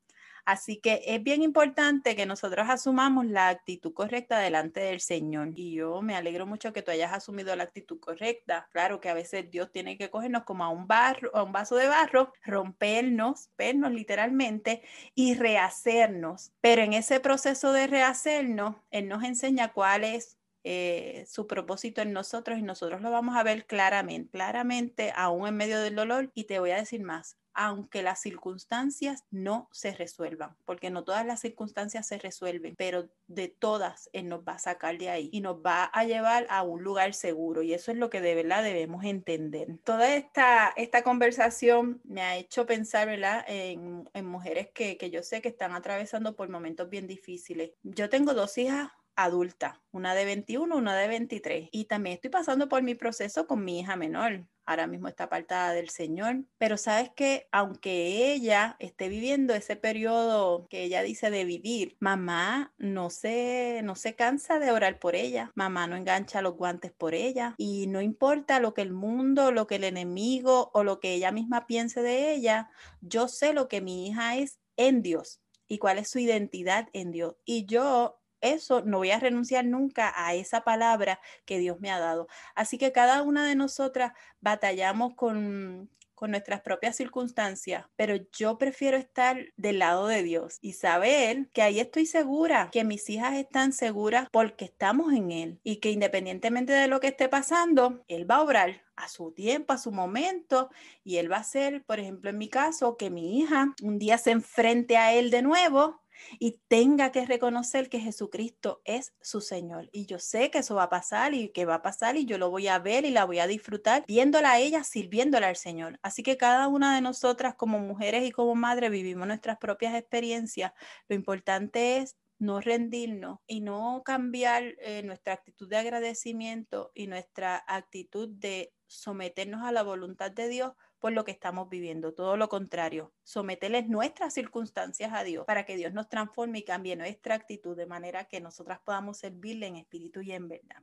[0.45, 5.53] Así que es bien importante que nosotros asumamos la actitud correcta delante del Señor.
[5.55, 8.69] Y yo me alegro mucho que tú hayas asumido la actitud correcta.
[8.73, 11.77] Claro que a veces Dios tiene que cogernos como a un barro, a un vaso
[11.77, 14.83] de barro, rompernos, vernos literalmente
[15.15, 16.53] y rehacernos.
[16.61, 22.13] Pero en ese proceso de rehacernos, Él nos enseña cuál es eh, su propósito en
[22.13, 26.31] nosotros y nosotros lo vamos a ver claramente, claramente, aún en medio del dolor.
[26.35, 31.25] Y te voy a decir más, aunque las circunstancias no se resuelvan, porque no todas
[31.25, 35.41] las circunstancias se resuelven, pero de todas Él nos va a sacar de ahí y
[35.41, 37.63] nos va a llevar a un lugar seguro.
[37.63, 39.79] Y eso es lo que de verdad debemos entender.
[39.85, 45.49] Toda esta, esta conversación me ha hecho pensar en mujeres que, que yo sé que
[45.49, 47.71] están atravesando por momentos bien difíciles.
[47.83, 51.69] Yo tengo dos hijas adulta, una de 21, una de 23.
[51.73, 54.47] Y también estoy pasando por mi proceso con mi hija menor.
[54.67, 56.45] Ahora mismo está apartada del Señor.
[56.59, 62.73] Pero sabes que aunque ella esté viviendo ese periodo que ella dice de vivir, mamá
[62.79, 65.53] no se, no se cansa de orar por ella.
[65.55, 67.55] Mamá no engancha los guantes por ella.
[67.59, 71.31] Y no importa lo que el mundo, lo que el enemigo o lo que ella
[71.31, 75.99] misma piense de ella, yo sé lo que mi hija es en Dios y cuál
[75.99, 77.37] es su identidad en Dios.
[77.45, 81.99] Y yo eso no voy a renunciar nunca a esa palabra que Dios me ha
[81.99, 82.29] dado.
[82.55, 88.97] Así que cada una de nosotras batallamos con, con nuestras propias circunstancias, pero yo prefiero
[88.97, 93.73] estar del lado de Dios y saber que ahí estoy segura, que mis hijas están
[93.73, 98.37] seguras porque estamos en Él y que independientemente de lo que esté pasando, Él va
[98.37, 100.71] a obrar a su tiempo, a su momento,
[101.03, 104.19] y Él va a hacer, por ejemplo, en mi caso, que mi hija un día
[104.19, 106.04] se enfrente a Él de nuevo
[106.39, 109.89] y tenga que reconocer que Jesucristo es su Señor.
[109.93, 112.39] Y yo sé que eso va a pasar y que va a pasar y yo
[112.39, 115.99] lo voy a ver y la voy a disfrutar viéndola a ella, sirviéndola al Señor.
[116.03, 120.73] Así que cada una de nosotras como mujeres y como madres vivimos nuestras propias experiencias.
[121.09, 127.63] Lo importante es no rendirnos y no cambiar eh, nuestra actitud de agradecimiento y nuestra
[127.67, 130.73] actitud de someternos a la voluntad de Dios
[131.05, 132.15] por lo que estamos viviendo.
[132.15, 136.97] Todo lo contrario, someterles nuestras circunstancias a Dios para que Dios nos transforme y cambie
[136.97, 140.83] nuestra actitud de manera que nosotras podamos servirle en espíritu y en verdad.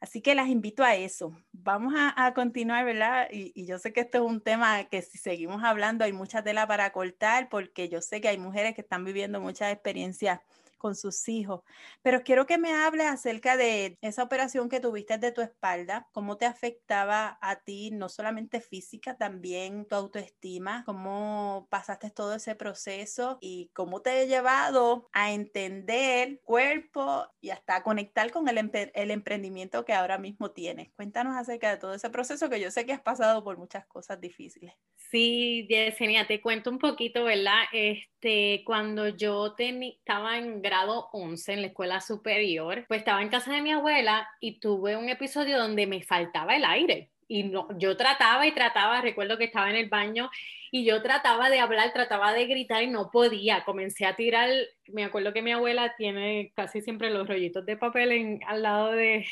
[0.00, 1.40] Así que las invito a eso.
[1.52, 3.28] Vamos a, continuar, ¿verdad?
[3.30, 6.42] Y, y, yo sé que esto es un tema que si seguimos hablando hay mucha
[6.42, 10.40] tela para cortar porque yo sé que hay mujeres que están viviendo muchas experiencias
[10.78, 11.62] con sus hijos.
[12.02, 16.36] Pero quiero que me hables acerca de esa operación que tuviste de tu espalda, cómo
[16.38, 23.38] te afectaba a ti, no solamente física, también tu autoestima, cómo pasaste todo ese proceso
[23.40, 29.84] y cómo te ha llevado a entender cuerpo y hasta conectar con el, el emprendimiento
[29.84, 30.90] que ahora mismo tienes.
[30.94, 34.20] Cuéntanos acerca de todo ese proceso que yo sé que has pasado por muchas cosas
[34.20, 34.74] difíciles.
[35.10, 37.62] Sí, Yesenia, te cuento un poquito, ¿verdad?
[37.72, 43.52] Este, cuando yo estaba en grado 11 en la escuela superior, pues estaba en casa
[43.52, 47.10] de mi abuela y tuve un episodio donde me faltaba el aire.
[47.28, 50.30] Y no, yo trataba y trataba, recuerdo que estaba en el baño
[50.70, 53.64] y yo trataba de hablar, trataba de gritar y no podía.
[53.64, 54.50] Comencé a tirar,
[54.86, 58.92] me acuerdo que mi abuela tiene casi siempre los rollitos de papel en, al lado
[58.92, 59.26] de,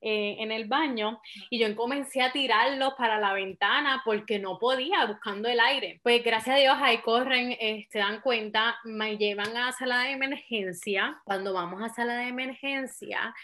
[0.00, 5.04] eh, en el baño, y yo comencé a tirarlos para la ventana porque no podía,
[5.06, 6.00] buscando el aire.
[6.02, 10.12] Pues gracias a Dios ahí corren, eh, se dan cuenta, me llevan a sala de
[10.12, 11.20] emergencia.
[11.24, 13.34] Cuando vamos a sala de emergencia,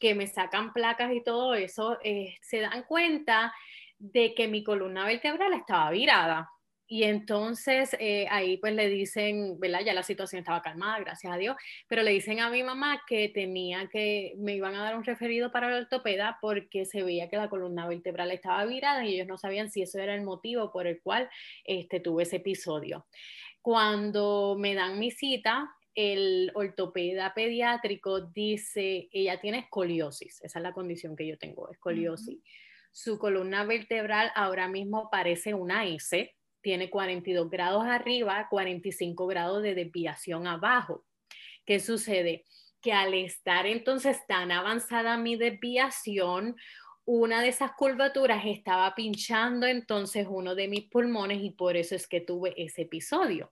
[0.00, 3.52] que me sacan placas y todo eso, eh, se dan cuenta
[3.98, 6.50] de que mi columna vertebral estaba virada
[6.90, 9.80] y entonces eh, ahí pues le dicen, ¿verdad?
[9.84, 11.54] Ya la situación estaba calmada, gracias a Dios,
[11.86, 15.52] pero le dicen a mi mamá que tenía que, me iban a dar un referido
[15.52, 19.36] para el ortopeda porque se veía que la columna vertebral estaba virada y ellos no
[19.36, 21.28] sabían si eso era el motivo por el cual
[21.64, 23.06] este, tuve ese episodio.
[23.60, 30.72] Cuando me dan mi cita, el ortopeda pediátrico dice, ella tiene escoliosis, esa es la
[30.72, 32.38] condición que yo tengo, escoliosis.
[32.92, 39.74] Su columna vertebral ahora mismo parece una S, tiene 42 grados arriba, 45 grados de
[39.74, 41.04] desviación abajo.
[41.66, 42.44] ¿Qué sucede?
[42.80, 46.54] Que al estar entonces tan avanzada mi desviación,
[47.10, 52.06] una de esas curvaturas estaba pinchando entonces uno de mis pulmones y por eso es
[52.06, 53.50] que tuve ese episodio.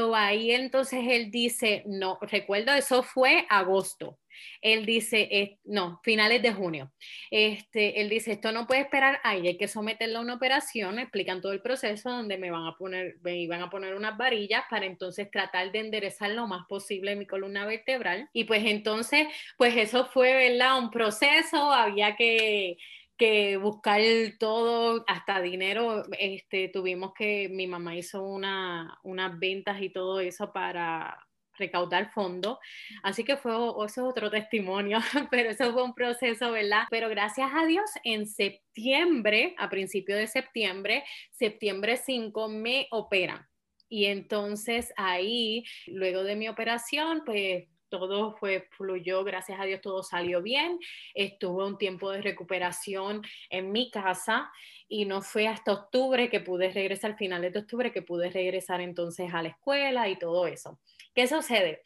[0.00, 4.18] Oh, ahí entonces él dice, no, recuerdo, eso fue agosto.
[4.60, 6.92] Él dice, eh, no, finales de junio.
[7.30, 11.40] Este, él dice, esto no puede esperar, ahí hay que someterlo a una operación, explican
[11.40, 14.86] todo el proceso donde me van a poner, me iban a poner unas varillas para
[14.86, 18.28] entonces tratar de enderezar lo más posible mi columna vertebral.
[18.32, 20.78] Y pues entonces, pues eso fue, ¿verdad?
[20.78, 22.76] Un proceso, había que
[23.20, 24.00] que buscar
[24.38, 30.54] todo, hasta dinero, este, tuvimos que, mi mamá hizo una, unas ventas y todo eso
[30.54, 31.18] para,
[31.60, 32.58] recaudar fondos.
[33.04, 34.98] Así que fue, eso es otro testimonio,
[35.30, 36.84] pero eso fue un proceso, ¿verdad?
[36.90, 43.46] Pero gracias a Dios, en septiembre, a principio de septiembre, septiembre 5, me operan.
[43.88, 50.02] Y entonces ahí, luego de mi operación, pues todo fue, fluyó, gracias a Dios todo
[50.02, 50.78] salió bien.
[51.14, 54.50] Estuve un tiempo de recuperación en mi casa
[54.88, 58.80] y no fue hasta octubre que pude regresar, al final de octubre que pude regresar
[58.80, 60.80] entonces a la escuela y todo eso.
[61.14, 61.82] ¿Qué sucede?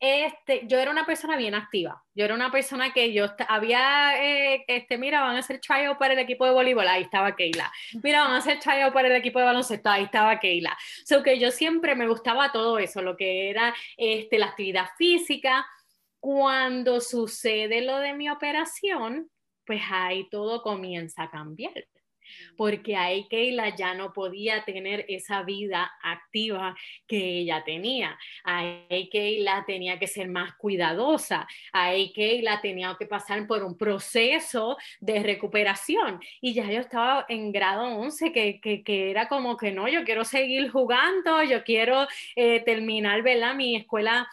[0.00, 2.02] Este, yo era una persona bien activa.
[2.14, 6.12] Yo era una persona que yo había, eh, este, mira, van a hacer trial para
[6.12, 7.72] el equipo de voleibol, ahí estaba Keila.
[8.02, 10.76] Mira, van a hacer trial para el equipo de baloncesto, ahí estaba Keila.
[11.06, 15.66] So que yo siempre me gustaba todo eso, lo que era este, la actividad física.
[16.20, 19.30] Cuando sucede lo de mi operación,
[19.64, 21.72] pues ahí todo comienza a cambiar
[22.56, 28.18] porque ahí Keila ya no podía tener esa vida activa que ella tenía.
[28.44, 31.46] Ahí Keila tenía que ser más cuidadosa.
[31.72, 36.20] Ahí Keila tenía que pasar por un proceso de recuperación.
[36.40, 40.70] Y ya yo estaba en grado 11, que, era como que no, yo quiero seguir
[40.70, 42.06] jugando, yo quiero
[42.36, 43.54] eh, terminar, ¿verdad?
[43.54, 44.28] Mi escuela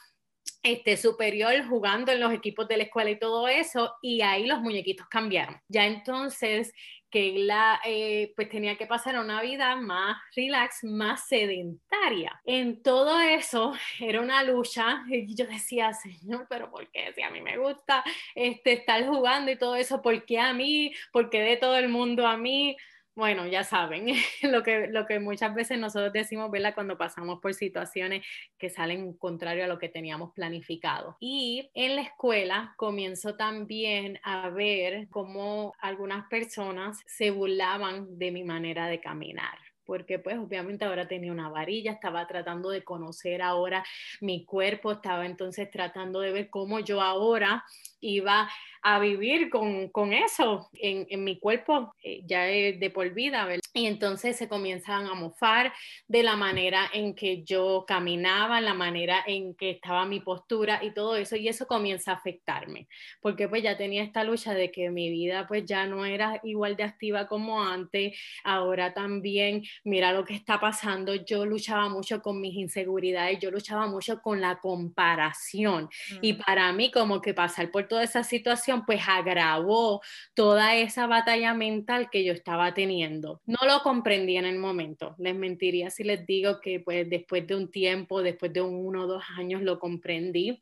[0.64, 4.62] este, superior jugando en los equipos de la escuela y todo eso, y ahí los
[4.62, 5.60] muñequitos cambiaron.
[5.68, 6.74] Ya entonces
[7.12, 7.48] que
[7.86, 12.42] eh, pues tenía que pasar una vida más relax, más sedentaria.
[12.46, 17.12] En todo eso era una lucha y yo decía, Señor, pero ¿por qué?
[17.14, 20.94] Si a mí me gusta este, estar jugando y todo eso, ¿por qué a mí?
[21.12, 22.78] ¿Por qué de todo el mundo a mí?
[23.16, 24.08] Bueno, ya saben,
[24.44, 26.74] lo que, lo que muchas veces nosotros decimos, ¿verdad?
[26.74, 28.26] Cuando pasamos por situaciones
[28.58, 31.18] que salen contrario a lo que teníamos planificado.
[31.20, 38.44] Y en la escuela comienzo también a ver cómo algunas personas se burlaban de mi
[38.44, 39.58] manera de caminar
[39.92, 43.84] porque pues obviamente ahora tenía una varilla, estaba tratando de conocer ahora
[44.22, 47.66] mi cuerpo, estaba entonces tratando de ver cómo yo ahora
[48.00, 48.50] iba
[48.84, 53.62] a vivir con, con eso en, en, mi cuerpo eh, ya de por vida, ¿verdad?
[53.74, 55.72] Y entonces se comienzan a mofar
[56.08, 60.94] de la manera en que yo caminaba, la manera en que estaba mi postura y
[60.94, 62.88] todo eso, y eso comienza a afectarme,
[63.22, 66.76] porque pues ya tenía esta lucha de que mi vida pues ya no era igual
[66.76, 72.40] de activa como antes, ahora también, mira lo que está pasando, yo luchaba mucho con
[72.40, 75.90] mis inseguridades, yo luchaba mucho con la comparación,
[76.22, 76.38] y mm.
[76.40, 80.02] para mí como que pasar por toda esa situación, pues agravó
[80.34, 83.42] toda esa batalla mental que yo estaba teniendo.
[83.46, 87.56] No lo comprendí en el momento, les mentiría si les digo que pues después de
[87.56, 90.60] un tiempo, después de uno o dos años lo comprendí.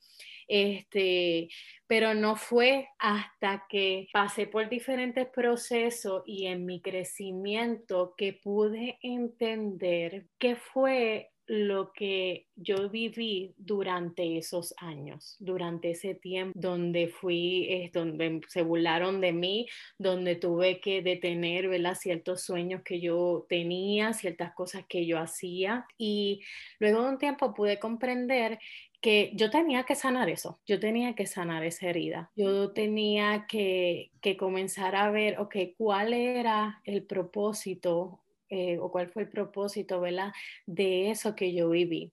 [0.50, 1.50] Este,
[1.86, 8.98] pero no fue hasta que pasé por diferentes procesos y en mi crecimiento que pude
[9.04, 17.90] entender qué fue lo que yo viví durante esos años, durante ese tiempo donde fui,
[17.92, 19.66] donde se burlaron de mí,
[19.98, 21.96] donde tuve que detener ¿verdad?
[21.96, 25.88] ciertos sueños que yo tenía, ciertas cosas que yo hacía.
[25.98, 26.42] Y
[26.78, 28.60] luego de un tiempo pude comprender
[29.02, 34.12] que yo tenía que sanar eso, yo tenía que sanar esa herida, yo tenía que,
[34.22, 40.02] que comenzar a ver, ok, cuál era el propósito eh, o cuál fue el propósito,
[40.02, 40.34] ¿verdad?
[40.66, 42.12] De eso que yo viví.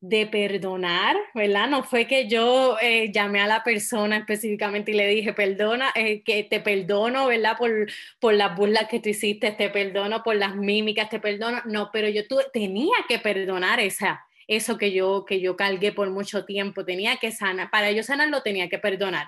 [0.00, 1.68] De perdonar, ¿verdad?
[1.68, 6.22] No fue que yo eh, llamé a la persona específicamente y le dije, perdona, eh,
[6.22, 7.56] que te perdono, ¿verdad?
[7.56, 11.62] Por, por las burlas que tú hiciste, te perdono por las mímicas, te perdono.
[11.64, 16.10] No, pero yo tuve, tenía que perdonar esa, eso que yo, que yo cargué por
[16.10, 19.26] mucho tiempo, tenía que sanar, para yo sanarlo tenía que perdonar.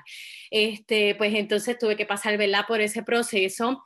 [0.50, 2.64] Este, pues entonces tuve que pasar, ¿verdad?
[2.66, 3.82] Por ese proceso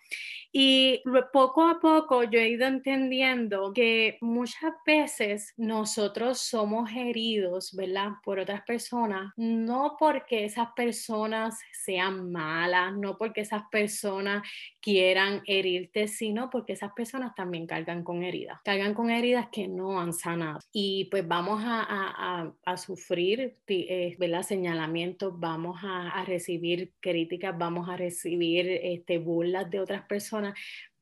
[0.53, 8.11] y poco a poco yo he ido entendiendo que muchas veces nosotros somos heridos, ¿verdad?
[8.25, 14.43] Por otras personas, no porque esas personas sean malas, no porque esas personas
[14.81, 20.01] quieran herirte, sino porque esas personas también cargan con heridas, cargan con heridas que no
[20.01, 20.59] han sanado.
[20.73, 24.43] Y pues vamos a, a, sufrir, eh, ¿verdad?
[24.43, 30.40] Señalamientos, vamos a, recibir críticas, vamos a recibir este, burlas de otras personas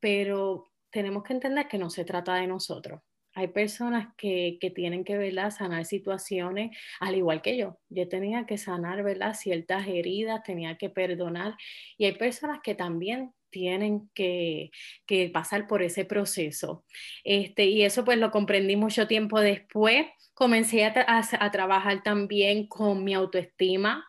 [0.00, 3.00] pero tenemos que entender que no se trata de nosotros.
[3.34, 5.50] Hay personas que, que tienen que ¿verdad?
[5.50, 7.78] sanar situaciones, al igual que yo.
[7.88, 9.34] Yo tenía que sanar ¿verdad?
[9.34, 11.54] ciertas heridas, tenía que perdonar.
[11.96, 14.70] Y hay personas que también tienen que,
[15.06, 16.84] que, pasar por ese proceso.
[17.24, 20.06] Este, y eso pues lo comprendí mucho tiempo después.
[20.34, 24.04] Comencé a, a trabajar también con mi autoestima,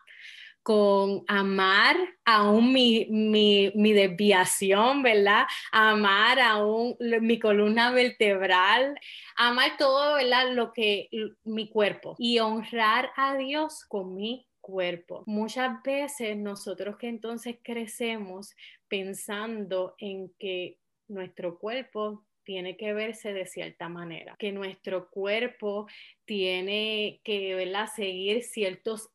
[0.62, 5.46] con amar aún mi, mi, mi, desviación, ¿verdad?
[5.72, 8.98] Amar aún mi columna vertebral,
[9.36, 10.52] amar todo, ¿verdad?
[10.52, 11.08] Lo que
[11.44, 15.24] mi cuerpo y honrar a Dios con mi cuerpo.
[15.26, 18.54] Muchas veces nosotros que entonces crecemos
[18.88, 25.86] pensando en que nuestro cuerpo tiene que verse de cierta manera, que nuestro cuerpo
[26.24, 27.88] tiene que ¿verdad?
[27.94, 29.10] seguir ciertos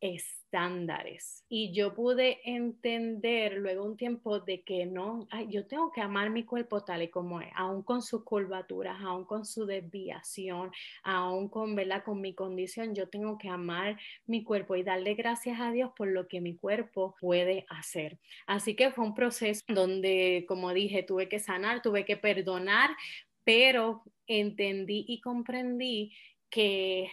[0.56, 1.44] estándares.
[1.50, 6.44] Y yo pude entender luego un tiempo de que no, yo tengo que amar mi
[6.44, 10.72] cuerpo tal y como es, aún con sus curvaturas, aún con su desviación,
[11.04, 12.04] aún con, ¿verdad?
[12.04, 16.08] con mi condición, yo tengo que amar mi cuerpo y darle gracias a Dios por
[16.08, 18.18] lo que mi cuerpo puede hacer.
[18.48, 22.92] Así que fue un proceso donde, como dije, tuve que sanar, tuve que perdonar,
[23.44, 26.14] pero entendí y comprendí
[26.50, 27.12] que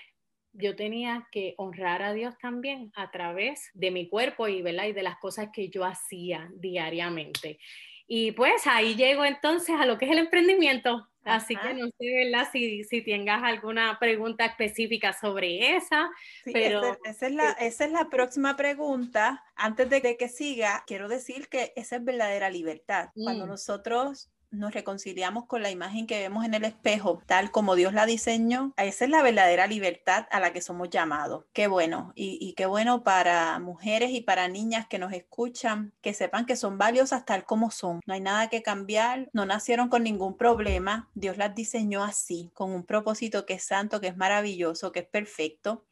[0.52, 4.86] yo tenía que honrar a Dios también a través de mi cuerpo y, ¿verdad?
[4.86, 7.58] y de las cosas que yo hacía diariamente.
[8.06, 11.08] Y pues ahí llego entonces a lo que es el emprendimiento.
[11.24, 12.48] Así que no sé, ¿verdad?
[12.52, 16.10] Si, si tengas alguna pregunta específica sobre esa,
[16.44, 16.98] pero...
[17.04, 19.44] Esa, es la, esa es la próxima pregunta.
[19.54, 23.10] Antes de, que siga, quiero decir que esa es verdadera libertad.
[23.14, 23.50] Cuando mm.
[23.50, 28.06] nosotros nos reconciliamos con la imagen que vemos en el espejo, tal como Dios la
[28.06, 31.44] diseñó, esa es la verdadera libertad a la que somos llamados.
[31.52, 36.46] Qué bueno, y, qué bueno para mujeres y para niñas que nos escuchan, que sepan
[36.46, 38.00] que son valiosas tal como son.
[38.06, 42.70] No hay nada que cambiar, no nacieron con ningún problema, Dios las diseñó así, con
[42.72, 45.84] un propósito que es santo, que es maravilloso, que es perfecto.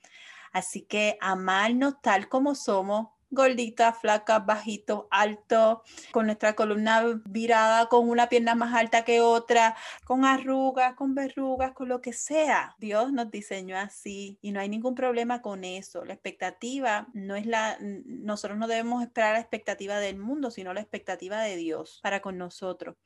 [0.52, 8.08] Así que amarnos tal como somos, gordita, flaca, bajito, alto, con nuestra columna virada, con
[8.08, 12.74] una pierna más alta que otra, con arrugas, con verrugas, con lo que sea.
[12.78, 16.04] Dios nos diseñó así y no hay ningún problema con eso.
[16.04, 20.80] La expectativa no es la, nosotros no debemos esperar la expectativa del mundo, sino la
[20.80, 22.96] expectativa de Dios para con nosotros.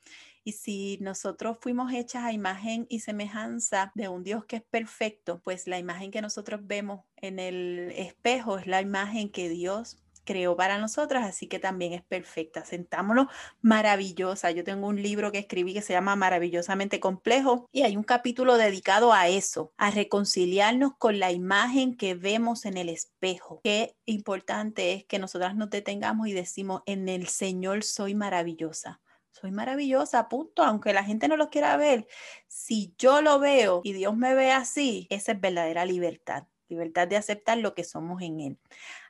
[0.46, 5.40] Y si nosotros fuimos hechas a imagen y semejanza de un Dios que es perfecto,
[5.42, 10.56] pues la imagen que nosotros vemos en el espejo es la imagen que Dios creó
[10.56, 12.64] para nosotras, así que también es perfecta.
[12.64, 13.28] Sentámonos
[13.60, 14.50] maravillosa.
[14.50, 18.56] Yo tengo un libro que escribí que se llama Maravillosamente Complejo y hay un capítulo
[18.56, 23.60] dedicado a eso, a reconciliarnos con la imagen que vemos en el espejo.
[23.62, 29.00] Qué importante es que nosotras nos detengamos y decimos, en el Señor soy maravillosa
[29.34, 32.06] soy maravillosa, punto, aunque la gente no lo quiera ver.
[32.46, 37.16] Si yo lo veo y Dios me ve así, esa es verdadera libertad libertad de
[37.16, 38.58] aceptar lo que somos en Él.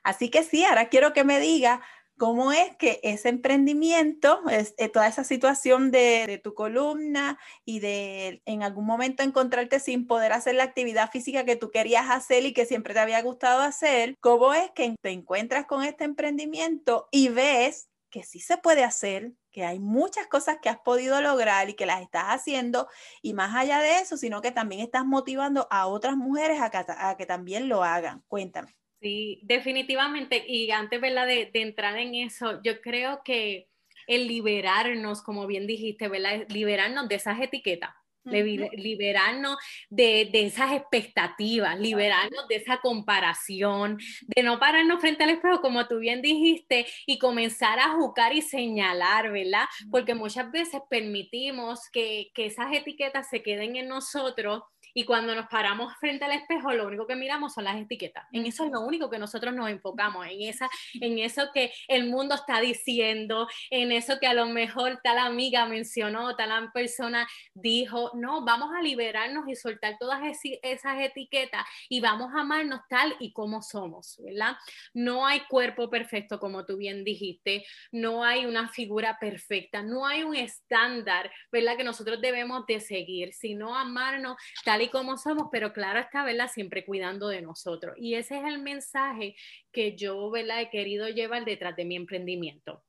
[0.03, 1.81] Así que sí, ahora quiero que me diga
[2.17, 7.79] cómo es que ese emprendimiento, es, eh, toda esa situación de, de, tu columna y
[7.79, 12.45] de en algún momento encontrarte sin poder hacer la actividad física que tú querías hacer
[12.45, 17.07] y que siempre te había gustado hacer, cómo es que te encuentras con este emprendimiento
[17.11, 21.69] y ves que sí se puede hacer, que hay muchas cosas que has podido lograr
[21.69, 22.89] y que las estás haciendo
[23.21, 27.25] y más allá de eso, sino que también estás motivando a otras mujeres a que,
[27.25, 28.21] también lo hagan.
[28.27, 28.75] Cuéntame.
[28.99, 30.43] Sí, definitivamente.
[30.45, 31.25] Y antes ¿verdad?
[31.25, 33.69] De, de entrar en eso, yo creo que
[34.07, 36.45] el liberarnos, como bien dijiste, ¿verdad?
[36.49, 37.91] liberarnos de esas etiquetas
[38.25, 39.57] liberarnos
[39.89, 45.87] de, de, esas expectativas, liberarnos de esa comparación, de no pararnos frente al espejo, como
[45.87, 49.65] tú bien dijiste, y comenzar a juzgar y señalar, ¿verdad?
[49.91, 54.63] Porque muchas veces permitimos que, que esas etiquetas se queden en nosotros
[54.95, 58.25] y cuando nos paramos frente al espejo, lo único que miramos son las etiquetas.
[58.31, 60.69] En eso es lo único que nosotros nos enfocamos, en, esa,
[61.01, 65.65] en eso que el mundo está diciendo, en eso que a lo mejor tal amiga
[65.65, 68.11] mencionó, tal persona dijo.
[68.13, 70.21] No, vamos a liberarnos y soltar todas
[70.61, 74.55] esas etiquetas y vamos a amarnos tal y como somos, ¿verdad?
[74.93, 80.23] No hay cuerpo perfecto, como tú bien dijiste, no hay una figura perfecta, no hay
[80.23, 81.75] un estándar, ¿verdad?
[81.75, 86.49] Que nosotros debemos de seguir, sino amarnos tal y como somos, pero claro está, ¿verdad?
[86.51, 87.95] Siempre cuidando de nosotros.
[87.97, 89.35] Y ese es el mensaje
[89.71, 90.61] que yo, ¿verdad?
[90.61, 92.83] He querido llevar detrás de mi emprendimiento.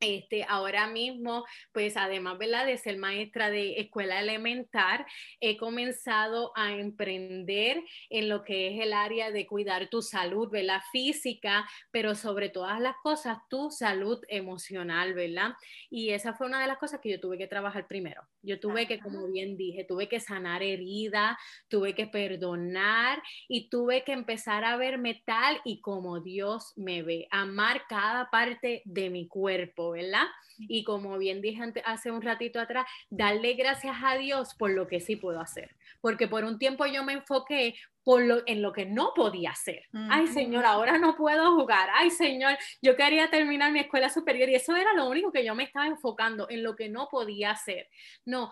[0.00, 2.66] Este, ahora mismo, pues además ¿verdad?
[2.66, 5.04] de ser maestra de escuela elemental,
[5.40, 10.80] he comenzado a emprender en lo que es el área de cuidar tu salud, ¿verdad?
[10.92, 15.54] Física, pero sobre todas las cosas, tu salud emocional, ¿verdad?
[15.90, 18.22] Y esa fue una de las cosas que yo tuve que trabajar primero.
[18.42, 21.27] Yo tuve que, como bien dije, tuve que sanar heridas,
[21.68, 27.26] tuve que perdonar y tuve que empezar a verme tal y como Dios me ve,
[27.30, 30.26] amar cada parte de mi cuerpo ¿verdad?
[30.58, 35.00] Y como bien dije hace un ratito atrás, darle gracias a Dios por lo que
[35.00, 35.76] sí puedo hacer.
[36.00, 37.74] Porque por un tiempo yo me enfoqué
[38.46, 39.82] en lo que no podía hacer.
[39.92, 41.90] Ay, Señor, ahora no puedo jugar.
[41.94, 45.54] Ay, Señor, yo quería terminar mi escuela superior y eso era lo único que yo
[45.54, 47.86] me estaba enfocando en lo que no podía hacer.
[48.24, 48.50] No,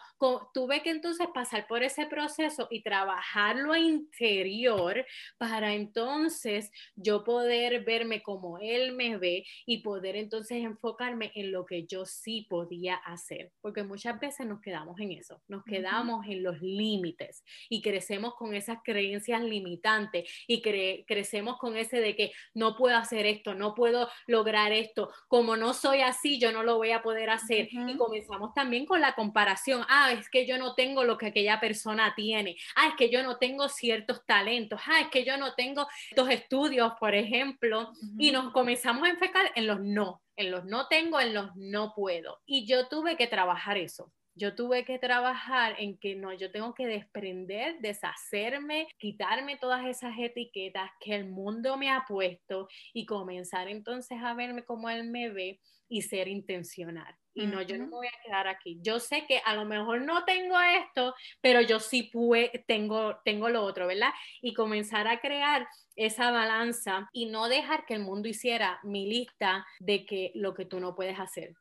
[0.53, 5.07] tuve que entonces pasar por ese proceso y trabajar lo interior
[5.39, 11.65] para entonces yo poder verme como Él me ve y poder entonces enfocarme en lo
[11.65, 13.53] que yo sí podía hacer.
[13.61, 18.55] Porque muchas veces nos quedamos en eso, nos quedamos en los límites y crecemos con
[18.55, 24.09] esas creencias limitantes y crecemos con ese de que no puedo hacer esto, no puedo
[24.27, 27.69] lograr esto, como no soy así, yo no lo voy a poder hacer.
[27.71, 31.61] Y comenzamos también con la comparación, ah, es que yo no tengo lo que aquella
[31.61, 35.55] persona tiene, ah, es que yo no tengo ciertos talentos, ah, es que yo no
[35.55, 40.65] tengo estos estudios, por ejemplo, y nos comenzamos a enfocar en los no, en los
[40.65, 42.39] no tengo, en los no puedo.
[42.47, 46.75] Y yo tuve que trabajar eso yo tuve que trabajar en que no, yo tengo
[46.75, 53.69] que desprender, deshacerme, quitarme todas esas etiquetas que el mundo me ha puesto y comenzar
[53.69, 57.15] entonces a verme como él me ve y ser intencional.
[57.37, 58.79] Y no, yo no me voy a quedar aquí.
[58.81, 63.51] Yo sé que a lo mejor no tengo esto, pero yo sí pude, tengo, tengo
[63.51, 64.11] lo otro, ¿verdad?
[64.41, 69.67] Y comenzar a crear esa balanza y no dejar que el mundo hiciera mi lista
[69.81, 71.55] de que lo que tú no puedes hacer.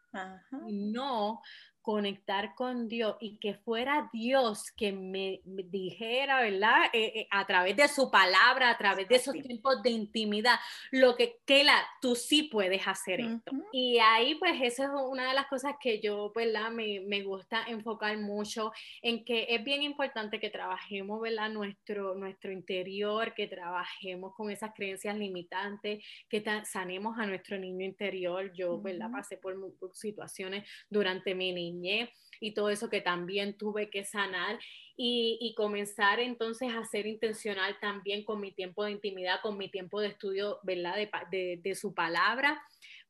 [0.69, 1.41] No
[1.85, 6.85] conectar con Dios y que fuera Dios que me, dijera, ¿verdad?
[6.93, 10.55] Eh, eh, a través de su palabra, a través de esos tiempos de intimidad,
[10.89, 13.51] lo que, que la, tú sí puedes hacer esto.
[13.71, 16.71] Y ahí, pues, eso es una de las cosas que yo, ¿verdad?
[16.71, 18.71] Me, me gusta enfocar mucho
[19.03, 21.49] en que es bien importante que trabajemos, ¿verdad?
[21.51, 28.51] Nuestro, nuestro interior, que trabajemos con esas creencias limitantes, que sanemos a nuestro niño interior.
[28.53, 29.11] Yo, ¿verdad?
[29.11, 29.55] Pasé por,
[29.93, 31.53] situaciones durante mi
[32.39, 34.59] y todo eso que también tuve que sanar
[34.97, 39.99] y, comenzar entonces a ser intencional también con mi tiempo de intimidad, con mi tiempo
[39.99, 40.95] de estudio, ¿verdad?
[41.31, 42.61] De su palabra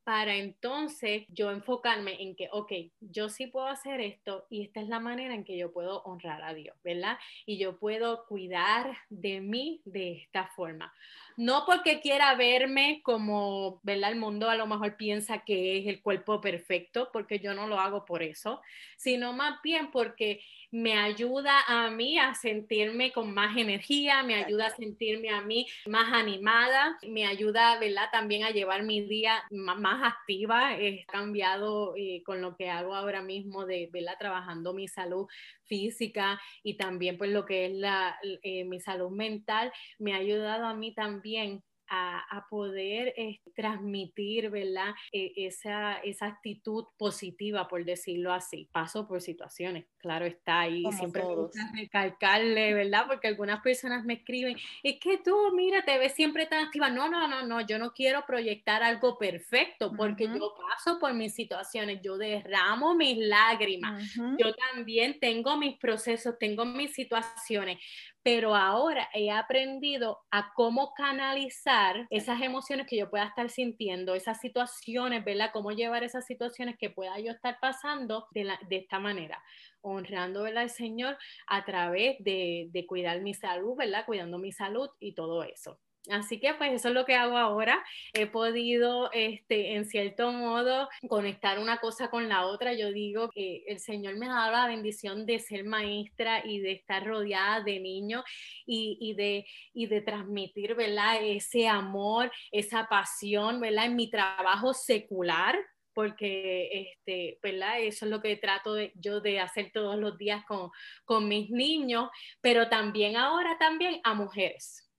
[0.06, 4.88] para entonces yo enfocarme en que, ok, yo sí puedo hacer esto y esta es
[4.88, 7.18] la manera en que yo puedo honrar a Dios, ¿verdad?
[7.48, 10.94] Y yo puedo cuidar de mí de esta forma
[11.38, 14.12] no porque quiera verme como, ¿verdad?
[14.12, 17.80] El mundo a lo mejor piensa que es el cuerpo perfecto, porque yo no lo
[17.80, 18.62] hago por eso,
[18.98, 20.42] sino más bien porque
[20.76, 25.66] me ayuda a mí a sentirme con más energía, me ayuda a sentirme a mí
[25.88, 28.10] más animada, me ayuda, ¿verdad?
[28.12, 30.78] También a llevar mi día más activa.
[30.78, 34.18] He cambiado eh, con lo que hago ahora mismo de, ¿verdad?
[34.20, 35.28] Trabajando mi salud
[35.64, 40.66] física y también pues lo que es la, eh, mi salud mental, me ha ayudado
[40.66, 44.94] a mí también a, poder eh, transmitir, ¿verdad?
[45.12, 48.70] E, esa, esa actitud positiva, por decirlo así.
[48.72, 50.84] Paso por situaciones, claro está ahí.
[50.92, 53.06] siempre me gusta recalcarle, ¿verdad?
[53.08, 56.90] Porque algunas personas me escriben, es que tú, mira, te ves siempre tan activa.
[56.90, 61.34] No, no, no, no, yo no quiero proyectar algo perfecto porque yo paso por mis
[61.34, 67.80] situaciones, yo derramo mis lágrimas, yo también tengo mis procesos, tengo mis situaciones,
[68.24, 71.75] pero ahora he aprendido a cómo canalizar
[72.10, 75.50] esas emociones que yo pueda estar sintiendo, esas situaciones, ¿verdad?
[75.54, 79.44] Cómo llevar esas situaciones que pueda yo estar pasando de, de esta manera,
[79.82, 80.64] honrando, ¿verdad?
[80.64, 81.18] Al Señor
[81.48, 84.06] a través de, de cuidar mi salud, ¿verdad?
[84.06, 85.80] Cuidando mi salud y todo eso.
[86.12, 87.84] Así que pues eso es lo que hago ahora.
[88.14, 92.74] He podido, este, en cierto modo, conectar una cosa con la otra.
[92.74, 96.74] Yo digo que el Señor me ha dado la bendición de ser maestra y de
[96.74, 98.24] estar rodeada de niños
[98.66, 101.18] y, de, y de transmitir, ¿verdad?
[101.22, 103.86] Ese amor, esa pasión, ¿verdad?
[103.86, 105.58] En mi trabajo secular,
[105.94, 107.80] porque este, ¿verdad?
[107.80, 110.70] eso es lo que trato de, yo de hacer todos los días con,
[111.06, 112.10] con mis niños,
[112.42, 114.92] pero también ahora también a mujeres.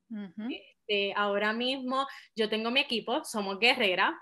[0.87, 2.07] Este, ahora mismo
[2.37, 4.15] yo tengo mi equipo, somos guerreras,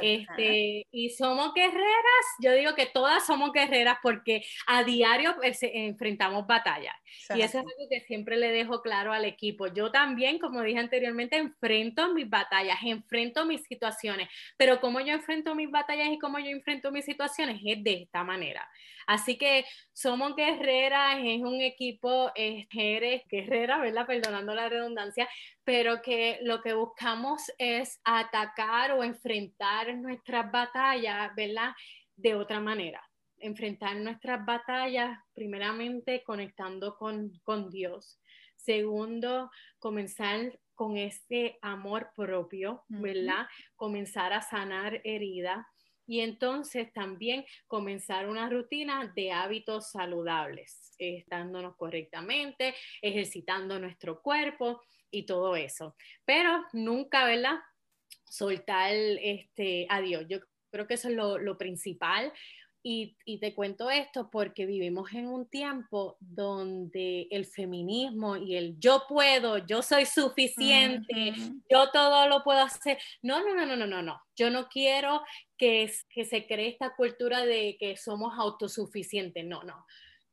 [0.00, 6.46] este, y somos guerreras, yo digo que todas somos guerreras porque a diario pues, enfrentamos
[6.46, 6.94] batallas.
[7.34, 9.66] Y eso es algo que siempre le dejo claro al equipo.
[9.66, 15.54] Yo también, como dije anteriormente, enfrento mis batallas, enfrento mis situaciones, pero como yo enfrento
[15.54, 18.68] mis batallas y como yo enfrento mis situaciones es de esta manera.
[19.06, 24.06] Así que somos guerreras, es un equipo, es guerrera, ¿verdad?
[24.06, 25.28] Perdonando la redundancia,
[25.64, 31.72] pero que lo que buscamos es atacar o enfrentar nuestras batallas, ¿verdad?
[32.16, 33.02] De otra manera.
[33.38, 38.20] Enfrentar nuestras batallas, primeramente conectando con, con Dios.
[38.56, 43.46] Segundo, comenzar con este amor propio, ¿verdad?
[43.76, 45.66] Comenzar a sanar heridas
[46.06, 54.82] y entonces también comenzar una rutina de hábitos saludables, estándonos correctamente, ejercitando nuestro cuerpo
[55.12, 55.94] y todo eso.
[56.24, 57.60] Pero nunca, ¿verdad?
[58.28, 60.24] Soltar este, a Dios.
[60.28, 60.40] Yo
[60.70, 62.32] creo que eso es lo, lo principal.
[62.84, 68.76] Y, y, te cuento esto porque vivimos en un tiempo donde el feminismo y el
[68.80, 71.32] yo puedo, yo soy suficiente,
[71.70, 72.98] yo todo lo puedo hacer.
[73.22, 74.20] No, no, no, no, no, no, no.
[74.34, 75.22] Yo no quiero
[75.56, 79.44] que, que se cree esta cultura de que somos autosuficientes.
[79.44, 79.86] No, no.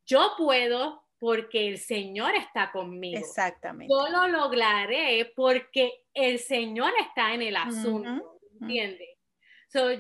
[0.08, 3.20] Yo puedo, porque el Señor está conmigo.
[3.20, 3.94] Exactamente.
[3.94, 9.10] Yo lo lograré porque el Señor está en el asunto, ¿entiendes?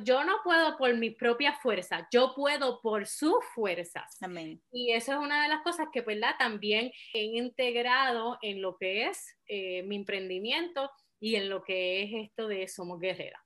[0.03, 4.17] yo no puedo por mi propia fuerza, yo puedo por sus fuerzas.
[4.21, 4.61] Amén.
[4.71, 6.35] Y eso es una de las cosas que, ¿verdad?
[6.39, 10.89] También he integrado en lo que es eh, mi emprendimiento
[11.19, 13.41] y en lo que es esto de Somos Guerreras.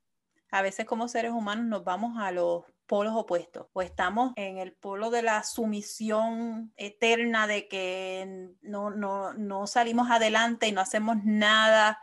[0.51, 2.63] A veces como seres humanos nos vamos a los
[2.93, 9.33] polos opuestos o estamos en el polo de la sumisión eterna de que no, no,
[9.33, 11.99] no salimos adelante y no hacemos nada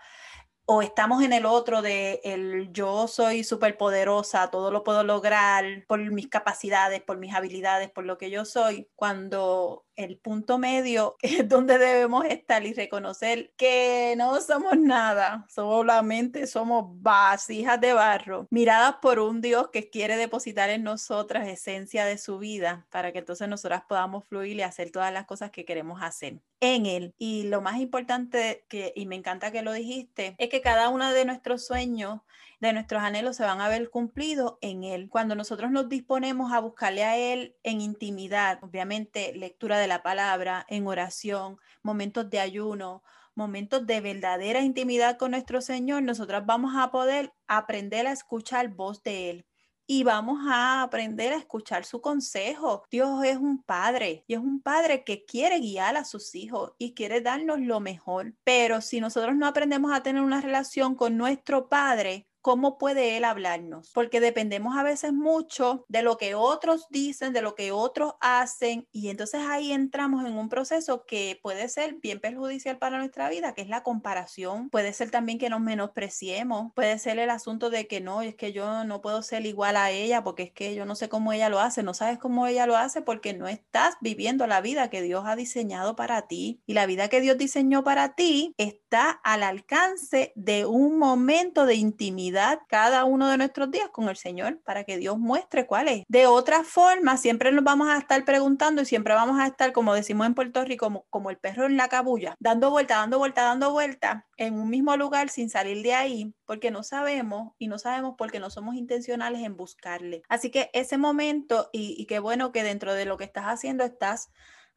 [0.64, 6.01] o estamos en el otro de el yo soy superpoderosa, todo lo puedo lograr por
[6.11, 11.49] mis capacidades, por mis habilidades, por lo que yo soy, cuando el punto medio es
[11.49, 18.97] donde debemos estar y reconocer que no somos nada, solamente somos vasijas de barro, miradas
[19.03, 23.49] por un Dios que quiere depositar en nosotras esencia de su vida para que entonces
[23.49, 27.15] nosotras podamos fluir y hacer todas las cosas que queremos hacer en Él.
[27.19, 31.11] Y lo más importante, que, y me encanta que lo dijiste, es que cada uno
[31.11, 32.21] de nuestros sueños
[32.61, 35.09] de nuestros anhelos se van a ver cumplidos en Él.
[35.09, 40.67] Cuando nosotros nos disponemos a buscarle a Él en intimidad, obviamente lectura de la palabra,
[40.69, 43.03] en oración, momentos de ayuno,
[43.35, 49.03] momentos de verdadera intimidad con nuestro Señor, nosotras vamos a poder aprender a escuchar voz
[49.03, 49.47] de Él
[49.93, 52.85] y vamos a aprender a escuchar su consejo.
[52.93, 56.95] Dios es un padre y es un padre que quiere guiar a sus hijos y
[56.95, 58.35] quiere darnos lo mejor.
[58.45, 63.24] Pero si nosotros no aprendemos a tener una relación con nuestro padre, ¿cómo puede Él
[63.24, 63.91] hablarnos?
[63.93, 68.86] Porque dependemos a veces mucho de lo que otros dicen, de lo que otros hacen,
[68.93, 73.55] y entonces ahí entramos en un proceso que puede ser bien perjudicial para nuestra vida,
[73.55, 74.70] que es la comparación.
[74.70, 78.53] Puede ser también que nos menospreciemos, puede ser el asunto de que no, es que
[78.53, 81.49] yo no puedo ser igual a ella, porque es que yo no sé cómo ella
[81.49, 85.03] lo hace, no sabes cómo ella lo hace porque no estás viviendo la vida que
[85.03, 86.61] Dios ha diseñado para ti.
[86.66, 91.74] Y la vida que Dios diseñó para ti está al alcance de un momento de
[91.74, 92.30] intimidad
[92.68, 96.05] cada uno de nuestros días con el Señor para que Dios muestre cuál es.
[96.09, 99.95] De otra forma, siempre nos vamos a estar preguntando y siempre vamos a estar, como
[99.95, 103.43] decimos en Puerto Rico, como, como el perro en la cabulla, dando vuelta, dando vuelta,
[103.43, 107.78] dando vuelta en un mismo lugar sin salir de ahí, porque no sabemos y no
[107.78, 110.22] sabemos porque no somos intencionales en buscarle.
[110.28, 113.85] Así que ese momento, y, y qué bueno que dentro de lo que estás haciendo
[113.85, 114.31] estás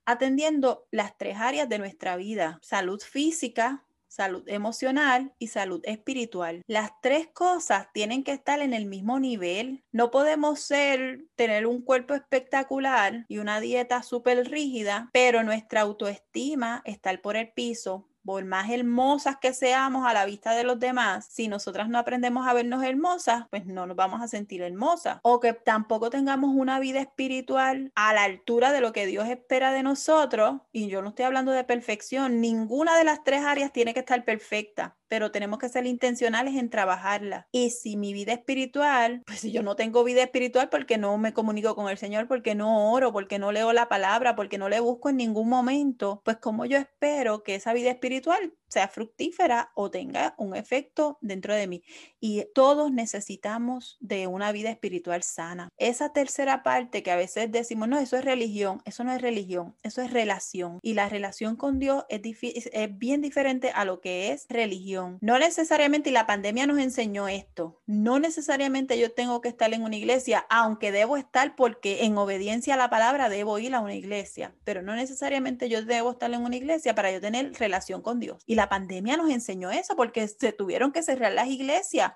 [0.06, 3.84] atendiendo las tres áreas de nuestra vida, salud física,
[4.14, 6.62] salud emocional y salud espiritual.
[6.68, 9.84] Las tres cosas tienen que estar en el mismo nivel.
[9.92, 16.82] No podemos ser, tener un cuerpo espectacular y una dieta súper rígida, pero nuestra autoestima
[16.86, 21.28] está por el piso, por más hermosas que seamos a la vista de los demás,
[21.30, 25.20] si nosotras no aprendemos a vernos hermosas, pues no nos vamos a sentir hermosas.
[25.24, 29.72] O que tampoco tengamos una vida espiritual a la altura de lo que Dios espera
[29.72, 30.62] de nosotros.
[30.72, 34.24] Y yo no estoy hablando de perfección, ninguna de las tres áreas tiene que estar
[34.26, 37.48] perfecta pero tenemos que ser intencionales en trabajarla.
[37.52, 41.34] Y si mi vida espiritual, pues si yo no tengo vida espiritual porque no me
[41.34, 44.80] comunico con el Señor, porque no oro, porque no leo la palabra, porque no le
[44.80, 49.92] busco en ningún momento, pues como yo espero que esa vida espiritual sea fructífera o
[49.92, 51.84] tenga un efecto dentro de mí.
[52.20, 55.70] Y todos necesitamos de una vida espiritual sana.
[55.78, 59.76] Esa tercera parte que a veces decimos, no, eso es religión, eso no es religión,
[59.84, 60.80] eso es relación.
[60.82, 65.03] Y la relación con Dios es, es bien diferente a lo que es religión.
[65.22, 69.84] No necesariamente, y la pandemia nos enseñó esto, no necesariamente yo tengo que estar en
[69.84, 73.96] una iglesia, aunque debo estar porque en obediencia a la palabra debo ir a una
[73.96, 78.20] iglesia, pero no necesariamente yo debo estar en una iglesia para yo tener relación con
[78.20, 78.44] Dios.
[78.46, 82.14] Y la pandemia nos enseñó eso porque se tuvieron que cerrar las iglesias.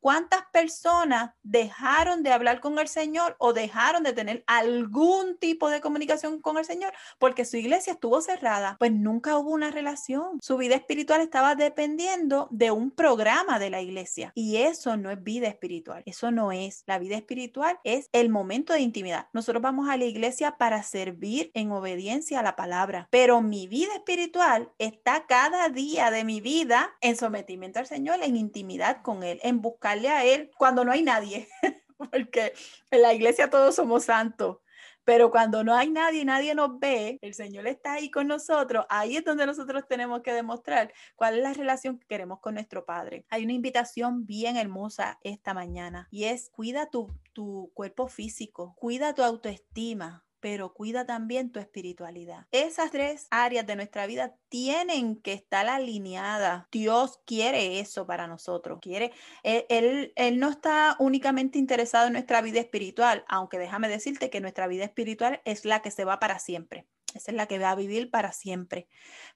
[0.00, 5.80] ¿Cuántas personas dejaron de hablar con el Señor o dejaron de tener algún tipo de
[5.80, 8.76] comunicación con el Señor porque su iglesia estuvo cerrada?
[8.78, 10.38] Pues nunca hubo una relación.
[10.40, 14.32] Su vida espiritual estaba dependiendo de un programa de la iglesia.
[14.34, 16.02] Y eso no es vida espiritual.
[16.06, 16.84] Eso no es.
[16.86, 19.28] La vida espiritual es el momento de intimidad.
[19.32, 23.08] Nosotros vamos a la iglesia para servir en obediencia a la palabra.
[23.10, 28.36] Pero mi vida espiritual está cada día de mi vida en sometimiento al Señor, en
[28.36, 31.48] intimidad con Él, en buscar a Él cuando no hay nadie,
[31.96, 32.52] porque
[32.90, 34.58] en la iglesia todos somos santos.
[35.04, 39.16] Pero cuando no hay nadie nadie nos ve, el Señor está ahí con nosotros, ahí
[39.16, 43.24] es donde nosotros tenemos que demostrar cuál es la relación que queremos con nuestro Padre.
[43.30, 49.14] Hay una invitación bien hermosa esta mañana y es cuida tu, tu cuerpo físico, cuida
[49.14, 52.46] tu autoestima, pero cuida también tu espiritualidad.
[52.52, 56.66] Esas tres áreas de nuestra vida tienen que estar alineadas.
[56.70, 58.78] Dios quiere eso para nosotros.
[58.80, 59.12] Quiere,
[59.42, 64.66] él, él, no está únicamente interesado en nuestra vida espiritual, aunque déjame decirte que nuestra
[64.66, 66.86] vida espiritual es la que se va para siempre.
[67.14, 68.88] esa es la que va a vivir para siempre.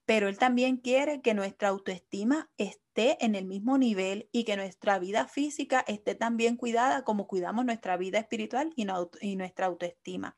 [0.04, 4.98] Pero Él también quiere que nuestra autoestima esté en el mismo nivel y que nuestra
[4.98, 10.36] vida física esté tan bien cuidada como cuidamos nuestra vida espiritual y nuestra autoestima.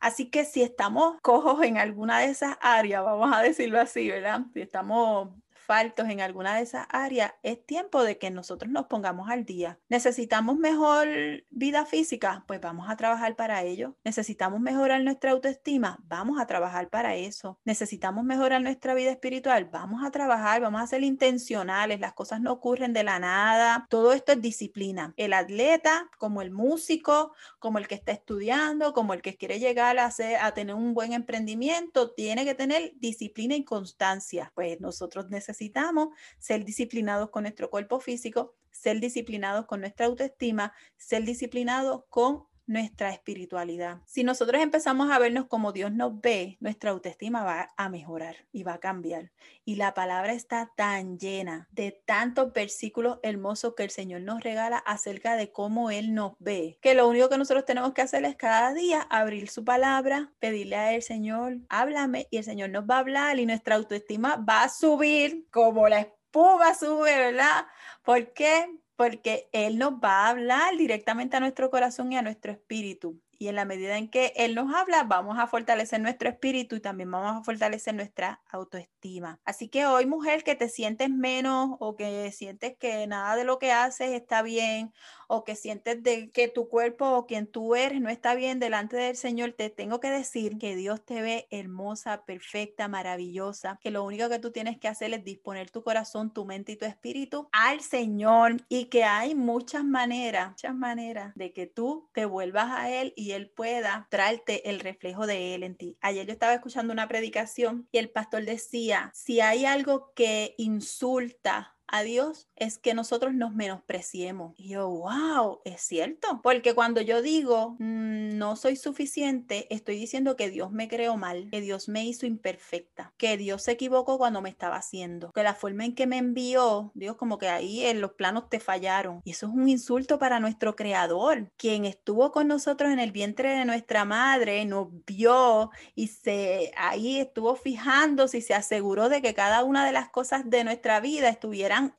[0.00, 4.42] Así que si estamos cojos en alguna de esas áreas, vamos a decirlo así, ¿verdad?
[4.52, 5.30] Si estamos
[5.68, 9.78] faltos en alguna de esas áreas, es tiempo de que nosotros nos pongamos al día.
[9.90, 11.06] ¿Necesitamos mejor
[11.50, 12.42] vida física?
[12.48, 13.94] Pues vamos a trabajar para ello.
[14.02, 15.98] ¿Necesitamos mejorar nuestra autoestima?
[16.04, 17.58] Vamos a trabajar para eso.
[17.66, 19.66] ¿Necesitamos mejorar nuestra vida espiritual?
[19.66, 22.00] Vamos a trabajar, vamos a ser intencionales.
[22.00, 23.86] Las cosas no ocurren de la nada.
[23.90, 25.12] Todo esto es disciplina.
[25.18, 29.98] El atleta, como el músico, como el que está estudiando, como el que quiere llegar
[29.98, 34.50] a, hacer, a tener un buen emprendimiento, tiene que tener disciplina y constancia.
[34.54, 40.72] Pues nosotros necesitamos necesitamos ser disciplinados con nuestro cuerpo físico, ser disciplinados con nuestra autoestima,
[40.96, 44.02] ser disciplinados con nuestra espiritualidad.
[44.04, 48.62] Si nosotros empezamos a vernos como Dios nos ve, nuestra autoestima va a mejorar y
[48.62, 49.32] va a cambiar.
[49.64, 54.78] Y la palabra está tan llena de tantos versículos hermosos que el Señor nos regala
[54.78, 58.36] acerca de cómo Él nos ve, que lo único que nosotros tenemos que hacer es
[58.36, 62.96] cada día abrir su palabra, pedirle a Él, Señor, háblame y el Señor nos va
[62.96, 67.66] a hablar y nuestra autoestima va a subir como la espuma sube, ¿verdad?
[68.02, 68.66] ¿Por qué?
[68.98, 73.22] Porque Él nos va a hablar directamente a nuestro corazón y a nuestro espíritu.
[73.38, 76.80] Y en la medida en que Él nos habla, vamos a fortalecer nuestro espíritu y
[76.80, 79.38] también vamos a fortalecer nuestra autoestima.
[79.44, 83.58] Así que hoy, mujer, que te sientes menos o que sientes que nada de lo
[83.58, 84.92] que haces está bien
[85.28, 88.96] o que sientes de que tu cuerpo o quien tú eres no está bien delante
[88.96, 94.04] del Señor, te tengo que decir que Dios te ve hermosa, perfecta, maravillosa, que lo
[94.04, 97.48] único que tú tienes que hacer es disponer tu corazón, tu mente y tu espíritu
[97.52, 102.90] al Señor y que hay muchas maneras, muchas maneras de que tú te vuelvas a
[102.90, 105.96] Él y Él pueda traerte el reflejo de Él en ti.
[106.00, 111.77] Ayer yo estaba escuchando una predicación y el pastor decía, si hay algo que insulta
[111.88, 114.54] a Dios es que nosotros nos menospreciemos.
[114.56, 116.40] Y yo, wow, es cierto.
[116.42, 121.48] Porque cuando yo digo mm, no soy suficiente, estoy diciendo que Dios me creó mal,
[121.50, 125.54] que Dios me hizo imperfecta, que Dios se equivocó cuando me estaba haciendo, que la
[125.54, 129.20] forma en que me envió, Dios como que ahí en los planos te fallaron.
[129.24, 133.50] Y eso es un insulto para nuestro creador, quien estuvo con nosotros en el vientre
[133.50, 139.34] de nuestra madre, nos vio y se ahí estuvo fijándose y se aseguró de que
[139.34, 141.28] cada una de las cosas de nuestra vida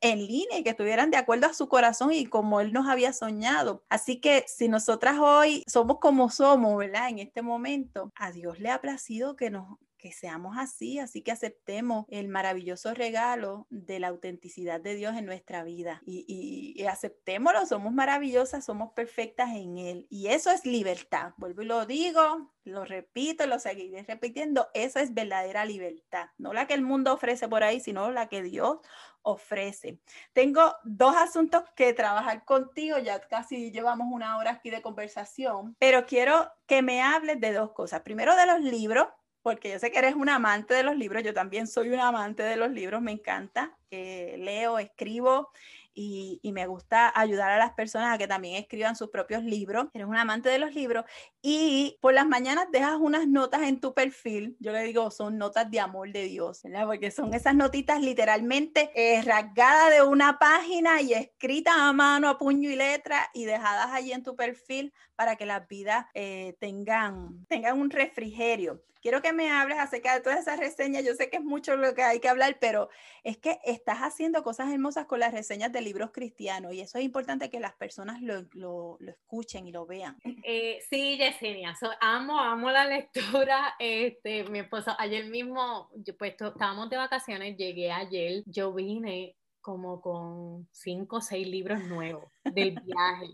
[0.02, 3.14] en línea y que estuvieran de acuerdo a su corazón y como Él nos había
[3.14, 3.84] soñado.
[3.90, 7.10] Así que si nosotras hoy somos como somos, ¿verdad?
[7.10, 11.32] En este momento, a Dios le ha placido que nos que seamos así, así que
[11.32, 17.94] aceptemos el maravilloso regalo de la autenticidad de Dios en nuestra vida y, aceptémoslo, somos
[17.94, 21.34] maravillosas, somos perfectas en Él y eso es libertad.
[21.38, 26.66] Vuelvo y lo digo, lo repito, lo seguiré repitiendo, esa es verdadera libertad, no la
[26.66, 28.80] que el mundo ofrece por ahí, sino la que Dios
[29.22, 30.00] ofrece.
[30.34, 36.06] Tengo dos asuntos que trabajar contigo, ya casi llevamos una hora aquí de conversación, pero
[36.06, 38.02] quiero que me hables de dos cosas.
[38.02, 39.08] Primero de los libros,
[39.42, 42.44] porque yo sé que eres un amante de los libros, yo también soy un amante
[42.44, 45.50] de los libros, me encanta, eh, leo, escribo
[45.94, 49.88] y, me gusta ayudar a las personas a que también escriban sus propios libros.
[49.94, 51.04] Eres un amante de los libros
[51.42, 54.58] y por las mañanas dejas unas notas en tu perfil.
[54.60, 56.86] Yo le digo, son notas de amor de Dios, ¿verdad?
[56.86, 62.38] Porque son esas notitas literalmente eh, rasgadas de una página y escritas a mano, a
[62.38, 67.46] puño y letra y dejadas allí en tu perfil para que las vidas eh, tengan,
[67.48, 68.84] tengan un refrigerio.
[69.02, 71.06] Quiero que me hables acerca de todas esas reseñas.
[71.06, 72.90] Yo sé que es mucho lo que hay que hablar, pero
[73.24, 77.06] es que estás haciendo cosas hermosas con las reseñas de libros cristianos y eso es
[77.06, 80.18] importante que las personas lo, lo, lo escuchen y lo vean.
[80.44, 83.76] Eh, sí, Yesenia, amo, amo la lectura.
[83.80, 90.02] Este, mi esposo, ayer mismo, yo, pues estábamos de vacaciones, llegué ayer, yo vine como
[90.02, 92.24] con cinco o seis libros nuevos
[92.54, 93.28] del viaje.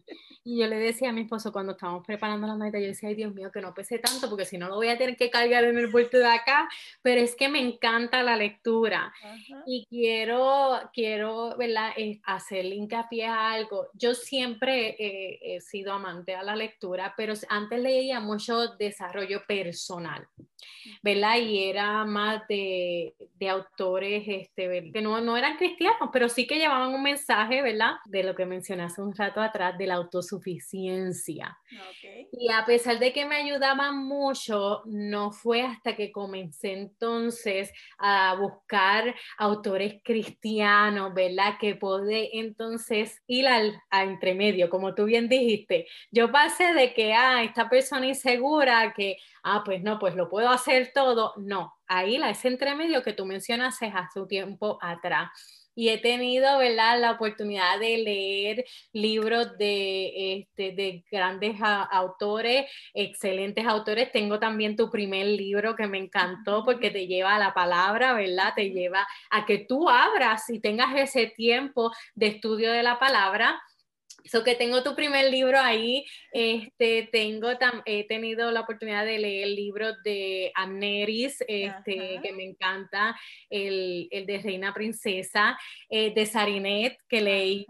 [0.44, 3.16] Y yo le decía a mi esposo cuando estábamos preparando la maleta, yo decía, ay
[3.16, 5.64] Dios mío, que no pese tanto, porque si no lo voy a tener que cargar
[5.64, 6.70] en el vuelto de acá,
[7.02, 9.14] pero es que me encanta la lectura
[9.66, 11.92] y quiero, quiero, ¿verdad?,
[12.24, 13.88] hacer hincapié a algo.
[13.94, 20.28] Yo siempre he sido amante a la lectura, pero antes leía mucho desarrollo personal,
[21.02, 21.38] ¿verdad?
[21.38, 26.58] Y era más de, de autores este, que no, no eran cristianos, pero sí que
[26.58, 27.94] llevaban un mensaje, ¿verdad?
[28.06, 31.58] De lo que mencionaste un rato atrás de la autosuficiencia.
[32.32, 38.36] Y a pesar de que me ayudaba mucho, no fue hasta que comencé entonces a
[38.36, 41.56] buscar autores cristianos, ¿verdad?
[41.60, 45.88] Que pude entonces ir al a entremedio, como tú bien dijiste.
[46.12, 50.50] Yo pasé de que, ah, esta persona insegura, que, ah, pues no, pues lo puedo
[50.50, 51.34] hacer todo.
[51.38, 56.58] No, ahí la ese entremedio que tú mencionas hace un tiempo atrás y he tenido
[56.58, 57.00] ¿verdad?
[57.00, 64.12] la oportunidad de leer libros de, este, de grandes autores, excelentes autores.
[64.12, 68.54] Tengo también tu primer libro que me encantó porque te lleva a la palabra, ¿verdad?
[68.56, 73.62] Te lleva a que tú abras y tengas ese tiempo de estudio de la palabra
[74.26, 77.50] So que tengo tu primer libro ahí, este, tengo
[77.86, 83.16] he tenido la oportunidad de leer el libro de Amneris, este, que me encanta,
[83.50, 85.58] el, el de Reina Princesa,
[85.90, 87.66] eh, de Sarinet, que leí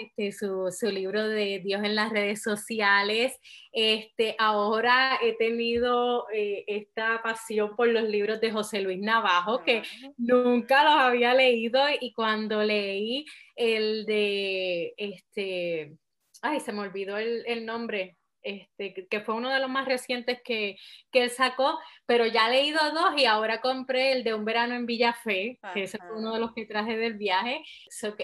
[0.00, 3.36] este, su, su, libro de Dios en las redes sociales.
[3.72, 9.82] Este, ahora he tenido eh, esta pasión por los libros de José Luis Navajo, que
[10.16, 13.24] nunca los había leído y cuando leí
[13.60, 15.92] el de, este,
[16.40, 20.40] ay, se me olvidó el, el nombre, este, que fue uno de los más recientes
[20.42, 20.76] que,
[21.10, 24.74] que, él sacó, pero ya he leído dos y ahora compré el de Un verano
[24.74, 27.62] en Villafé, que ese fue uno de los que traje del viaje.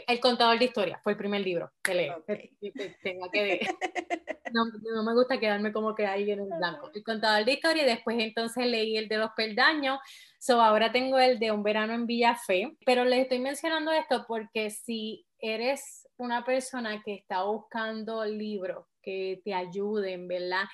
[0.07, 2.11] el contador de historia fue el primer libro que leí.
[4.53, 4.65] no,
[4.95, 6.91] no, me gusta quedarme como que ahí en el blanco.
[6.95, 9.99] El contador de historia y después entonces leí el de los peldaños.
[10.39, 14.71] So, ahora tengo el de Un verano en Villafé, pero les estoy mencionando esto porque
[14.71, 20.65] si eres una persona que está buscando libros que te ayuden, ¿verdad?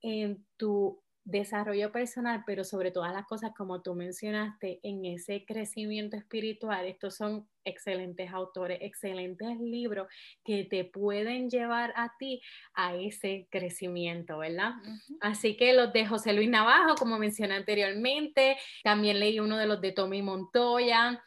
[0.00, 6.16] En tu desarrollo personal, pero sobre todas las cosas, como tú mencionaste, en ese crecimiento
[6.16, 6.86] espiritual.
[6.86, 10.06] Estos son excelentes autores, excelentes libros
[10.44, 12.42] que te pueden llevar a ti
[12.74, 14.72] a ese crecimiento, ¿verdad?
[15.20, 19.80] Así que los de José Luis Navajo, como mencioné anteriormente, también leí uno de los
[19.80, 21.22] de Tommy Montoya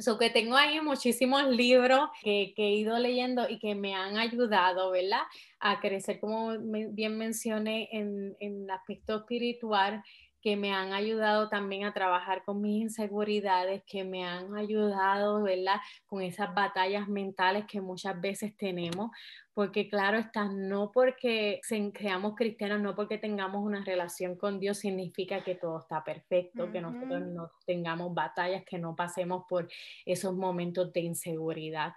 [0.00, 4.90] So que tengo ahí muchísimos libros que, he ido leyendo y que me han ayudado,
[4.90, 5.22] ¿verdad?
[5.58, 10.02] A crecer, como bien mencioné, en, en el aspecto espiritual
[10.40, 15.80] que me han ayudado también a trabajar con mis inseguridades, que me han ayudado, ¿verdad?
[16.06, 19.10] Con esas batallas mentales que muchas veces tenemos,
[19.52, 25.42] porque claro está, no porque seamos cristianos, no porque tengamos una relación con Dios significa
[25.44, 29.68] que todo está perfecto, que nosotros no tengamos batallas, que no pasemos por
[30.06, 31.92] esos momentos de inseguridad.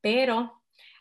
[0.00, 0.57] Pero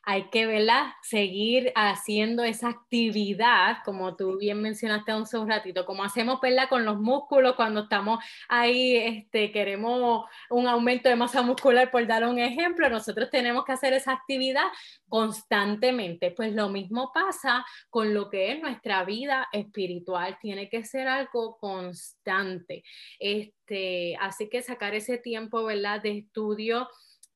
[0.10, 0.94] hay que ¿verdad?
[1.02, 6.70] seguir haciendo esa actividad, como tú bien mencionaste hace un ratito, como hacemos ¿verdad?
[6.70, 12.26] con los músculos cuando estamos ahí, este, queremos un aumento de masa muscular, por dar
[12.26, 14.68] un ejemplo, nosotros tenemos que hacer esa actividad
[15.10, 16.32] constantemente.
[16.32, 21.58] Pues lo mismo pasa con lo que es nuestra vida espiritual, tiene que ser algo
[21.58, 22.82] constante.
[23.20, 26.02] Este, así que sacar ese tiempo ¿verdad?
[26.02, 26.88] de estudio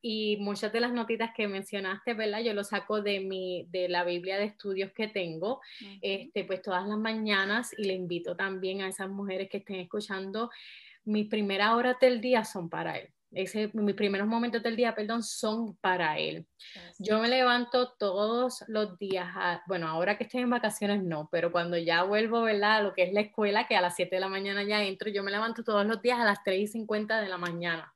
[0.01, 2.39] y muchas de las notitas que mencionaste, ¿verdad?
[2.39, 5.61] Yo lo saco de mi, de la Biblia de estudios que tengo,
[6.01, 10.49] este, pues todas las mañanas y le invito también a esas mujeres que estén escuchando,
[11.05, 13.09] mis primeras horas del día son para Él.
[13.33, 16.45] Ese, mis primeros momentos del día, perdón, son para Él.
[16.99, 19.27] Yo me levanto todos los días,
[19.67, 22.77] bueno, ahora que estoy en vacaciones no, pero cuando ya vuelvo, ¿verdad?
[22.77, 25.09] A lo que es la escuela, que a las 7 de la mañana ya entro,
[25.09, 27.93] yo me levanto todos los días a las 3 y 50 de la mañana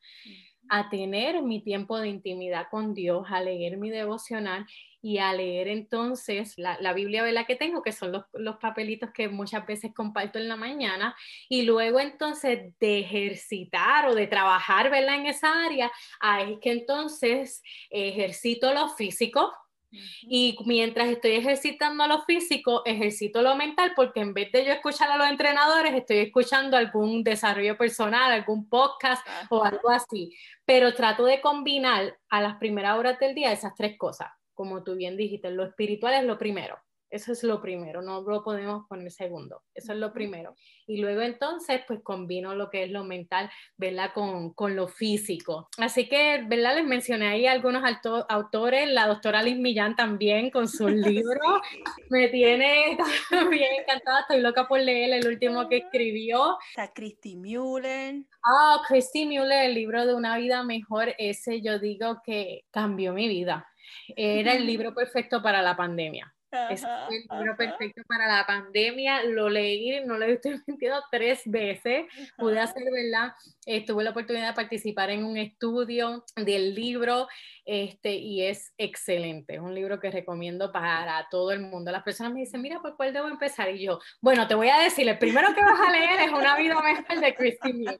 [0.70, 4.66] a tener mi tiempo de intimidad con Dios, a leer mi devocional
[5.02, 7.46] y a leer entonces la, la Biblia ¿verdad?
[7.46, 11.16] que tengo, que son los, los, papelitos que muchas veces comparto en la mañana,
[11.48, 15.16] y luego entonces de ejercitar o de trabajar ¿verdad?
[15.16, 17.62] en esa área, ahí que entonces
[17.92, 19.54] ejercito lo físico,
[20.22, 25.10] y mientras estoy ejercitando lo físico, ejercito lo mental, porque en vez de yo escuchar
[25.12, 30.36] a los entrenadores, estoy escuchando algún desarrollo personal, algún podcast o algo así.
[30.66, 34.30] Pero trato de combinar a las primeras horas del día esas tres cosas.
[34.54, 36.78] Como tú bien dijiste, lo espiritual es lo primero.
[37.10, 39.62] Eso es lo primero, no lo podemos poner segundo.
[39.74, 40.56] Eso es lo primero.
[40.88, 44.12] Y luego entonces, pues combino lo que es lo mental, ¿verdad?
[44.14, 45.70] Con, con lo físico.
[45.78, 46.76] Así que, ¿verdad?
[46.76, 47.84] Les mencioné ahí algunos
[48.30, 51.62] autores, la doctora Liz Millán también con sus libros.
[52.10, 52.98] Me tiene
[53.30, 56.58] también encantada, estoy loca por leer el último que escribió.
[56.70, 58.24] Está Christy Muller.
[58.44, 63.28] Ah, Christy Muller, el libro de una vida mejor, ese yo digo que cambió mi
[63.28, 63.68] vida.
[64.16, 66.35] Era el libro perfecto para la pandemia
[66.70, 69.24] es el libro perfecto para la pandemia.
[69.24, 72.06] Lo leí, no lo he metido tres veces.
[72.38, 73.34] Pude hacer, ¿verdad?
[73.66, 77.28] Eh, tuve la oportunidad de participar en un estudio del libro
[77.66, 79.56] este, y es excelente.
[79.56, 81.92] Es un libro que recomiendo para todo el mundo.
[81.92, 83.70] Las personas me dicen, mira, ¿por cuál debo empezar?
[83.70, 86.58] Y yo, bueno, te voy a decir, el primero que vas a leer es Una
[86.58, 87.98] vida mejor de Christine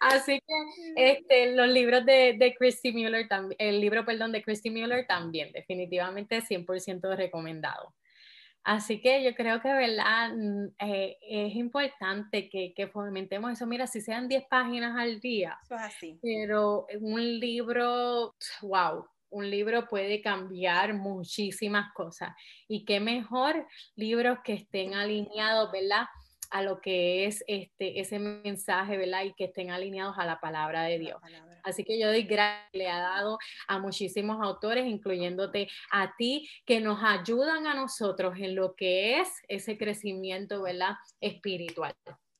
[0.00, 3.26] Así que este, los libros de, de Christy Mueller,
[3.58, 7.94] el libro, perdón, de Christy Mueller también, definitivamente 100% recomendado.
[8.64, 10.32] Así que yo creo que, ¿verdad?
[10.34, 13.66] Mm, eh, es importante que, que, fomentemos eso.
[13.66, 15.58] Mira, si sean 10 páginas al día.
[15.62, 16.18] Eso es así.
[16.20, 22.34] Pero un libro, wow, un libro puede cambiar muchísimas cosas.
[22.68, 26.06] Y qué mejor libros que estén alineados, ¿verdad?
[26.50, 29.24] A lo que es este, ese mensaje, ¿verdad?
[29.24, 31.20] Y que estén alineados a la palabra de Dios.
[31.62, 36.80] Así que yo doy gracias, le ha dado a muchísimos autores, incluyéndote a ti, que
[36.80, 40.96] nos ayudan a nosotros en lo que es ese crecimiento, ¿verdad?
[41.20, 41.94] Espiritual.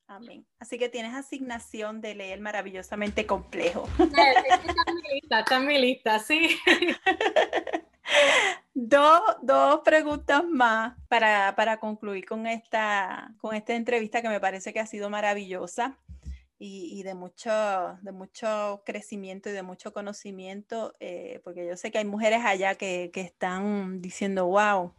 [0.07, 0.45] Amén.
[0.57, 3.87] Así que tienes asignación de leer maravillosamente complejo.
[3.99, 6.57] Está mi lista, está mi lista, sí.
[8.81, 14.85] Dos, preguntas más para, concluir con esta, con esta entrevista que me parece que ha
[14.85, 15.97] sido maravillosa
[16.57, 17.51] y, de, mucho,
[18.01, 22.75] de mucho crecimiento y de mucho conocimiento, eh, porque yo sé que hay mujeres allá
[22.75, 24.93] que, que están diciendo, wow,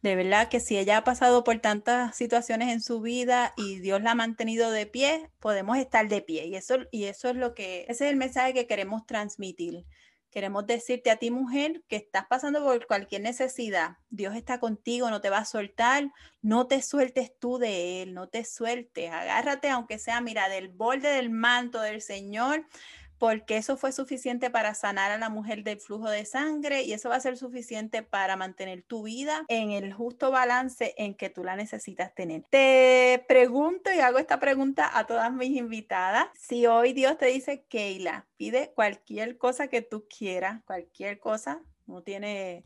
[0.00, 4.00] de verdad que si ella ha pasado por tantas situaciones en su vida y Dios
[4.02, 6.46] la ha mantenido de pie, podemos estar de pie.
[6.46, 9.84] Y eso, y eso es lo que, ese es el mensaje que queremos transmitir.
[10.36, 13.96] Queremos decirte a ti, mujer, que estás pasando por cualquier necesidad.
[14.10, 16.12] Dios está contigo, no te va a soltar.
[16.42, 19.10] No te sueltes tú de Él, no te sueltes.
[19.10, 22.66] Agárrate, aunque sea, mira, del borde del manto del Señor
[23.18, 27.08] porque eso fue suficiente para sanar a la mujer del flujo de sangre y eso
[27.08, 31.44] va a ser suficiente para mantener tu vida en el justo balance en que tú
[31.44, 32.44] la necesitas tener.
[32.50, 36.28] Te pregunto y hago esta pregunta a todas mis invitadas.
[36.34, 42.02] Si hoy Dios te dice, Keila, pide cualquier cosa que tú quieras, cualquier cosa, no
[42.02, 42.64] tiene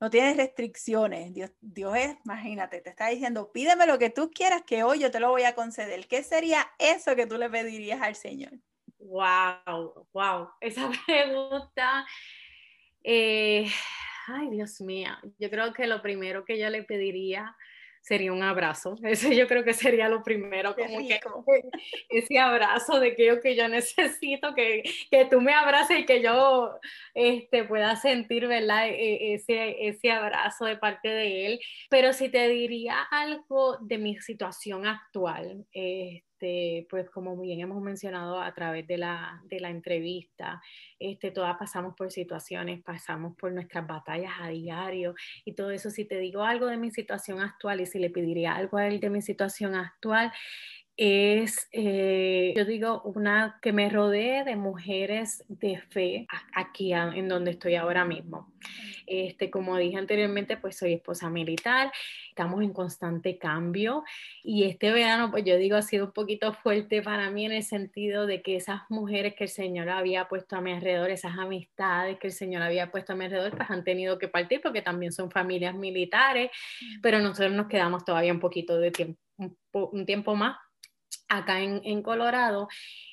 [0.00, 1.34] no tiene restricciones.
[1.34, 5.10] Dios, Dios es, imagínate, te está diciendo, pídeme lo que tú quieras, que hoy yo
[5.10, 6.08] te lo voy a conceder.
[6.08, 8.52] ¿Qué sería eso que tú le pedirías al Señor?
[9.00, 10.48] Wow, wow.
[10.60, 12.06] Esa pregunta,
[13.02, 13.66] eh,
[14.28, 17.56] ay Dios mío, yo creo que lo primero que yo le pediría
[18.02, 18.96] sería un abrazo.
[19.02, 21.20] Ese yo creo que sería lo primero, como que
[22.08, 26.22] ese abrazo de que yo, que yo necesito, que, que tú me abraces y que
[26.22, 26.78] yo
[27.14, 28.88] este, pueda sentir, ¿verdad?
[28.88, 31.60] E, e, ese, ese abrazo de parte de él.
[31.88, 37.82] Pero si te diría algo de mi situación actual, eh, este, pues como bien hemos
[37.82, 40.62] mencionado a través de la, de la entrevista,
[40.98, 45.14] este, todas pasamos por situaciones, pasamos por nuestras batallas a diario
[45.44, 45.90] y todo eso.
[45.90, 49.00] Si te digo algo de mi situación actual y si le pediría algo a él
[49.00, 50.32] de mi situación actual,
[51.02, 57.52] es, eh, yo digo, una que me rodee de mujeres de fe aquí en donde
[57.52, 58.52] estoy ahora mismo.
[59.06, 61.90] Este, como dije anteriormente, pues soy esposa militar,
[62.28, 64.04] estamos en constante cambio
[64.44, 67.62] y este verano, pues yo digo, ha sido un poquito fuerte para mí en el
[67.62, 72.18] sentido de que esas mujeres que el Señor había puesto a mi alrededor, esas amistades
[72.18, 75.12] que el Señor había puesto a mi alrededor, pues han tenido que partir porque también
[75.12, 76.50] son familias militares,
[77.00, 79.18] pero nosotros nos quedamos todavía un poquito de tiempo,
[79.72, 80.58] un tiempo más
[81.28, 82.68] acá en, en Colorado.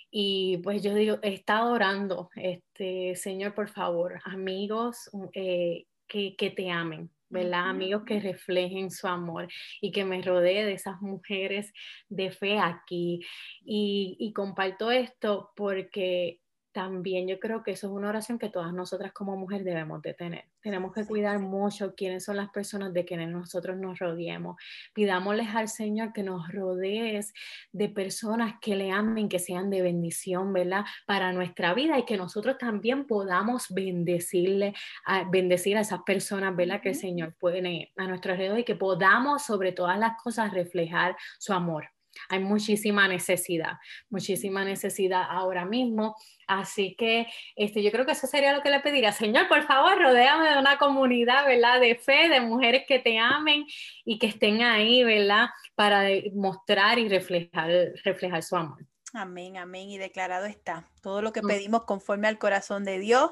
[0.10, 6.50] Y pues yo digo, he estado orando, este, Señor, por favor, amigos eh, que, que,
[6.50, 7.70] te amen, ¿verdad?
[7.70, 9.50] Amigos que reflejen su amor
[9.82, 11.74] y que me rodee de esas mujeres
[12.08, 13.20] de fe aquí.
[13.66, 16.40] Y, y comparto esto porque
[16.72, 20.14] también yo creo que eso es una oración que todas nosotras como mujeres debemos de
[20.14, 20.46] tener.
[20.68, 24.58] Tenemos que cuidar mucho quiénes son las personas de quienes nosotros nos rodeemos.
[24.94, 27.34] Pidámosles al Señor que nos rodees
[27.72, 30.84] de personas que le amen, que sean de bendición, ¿verdad?
[31.06, 34.74] Para nuestra vida y que nosotros también podamos bendecirle,
[35.06, 36.82] a, bendecir a esas personas, ¿verdad?
[36.82, 41.16] Que el Señor pone a nuestro alrededor y que podamos sobre todas las cosas reflejar
[41.40, 41.86] su amor
[42.30, 43.74] hay muchísima necesidad,
[44.10, 46.16] muchísima necesidad ahora mismo.
[46.48, 49.12] Así que este, yo creo que eso sería lo que le pediría.
[49.12, 51.80] Señor, por favor, rodéame de una comunidad, ¿verdad?
[51.80, 53.66] De fe, de mujeres que te amen
[54.06, 55.48] y que estén ahí, ¿verdad?
[55.76, 56.04] Para
[56.34, 57.70] mostrar y reflejar,
[58.04, 58.86] reflejar su amor.
[59.14, 59.90] Amén, amén.
[59.90, 60.90] Y declarado está.
[61.02, 61.48] Todo lo que mm.
[61.48, 63.32] pedimos conforme al corazón de Dios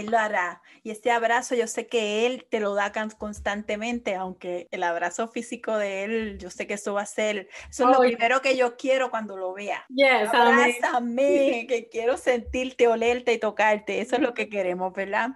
[0.00, 0.62] él lo hará.
[0.82, 5.76] Y este abrazo yo sé que Él te lo da constantemente, aunque el abrazo físico
[5.76, 8.76] de Él, yo sé que eso va a ser, eso es lo primero que yo
[8.76, 9.84] quiero cuando lo vea.
[9.88, 14.00] Yes, Abrázame, que quiero sentirte, olerte y tocarte.
[14.00, 15.30] Eso es lo que queremos, ¿verdad?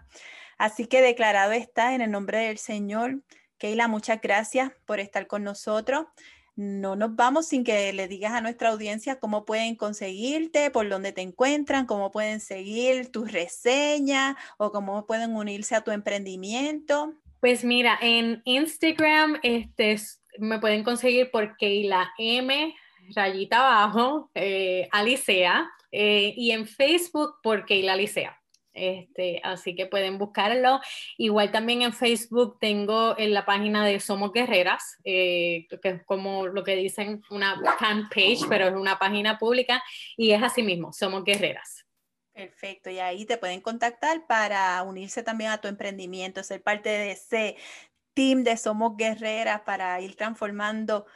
[0.58, 3.22] Así que declarado está en el nombre del Señor
[3.62, 6.06] Keila, muchas gracias por estar con nosotros.
[6.54, 11.12] No nos vamos sin que le digas a nuestra audiencia cómo pueden conseguirte, por dónde
[11.12, 17.14] te encuentran, cómo pueden seguir tus reseñas o cómo pueden unirse a tu emprendimiento.
[17.40, 19.96] Pues mira, en Instagram este,
[20.38, 22.74] me pueden conseguir por Keila M,
[23.14, 28.41] rayita abajo, eh, Alicea, eh, y en Facebook por Keila Alicea.
[28.74, 30.80] Este, así que pueden buscarlo.
[31.18, 36.46] Igual también en Facebook tengo en la página de Somos Guerreras, eh, que es como
[36.46, 39.82] lo que dicen una fanpage, pero es una página pública
[40.16, 41.84] y es así mismo, Somos Guerreras.
[42.32, 47.10] Perfecto, y ahí te pueden contactar para unirse también a tu emprendimiento, ser parte de
[47.12, 47.56] ese
[48.14, 51.06] team de Somos Guerreras para ir transformando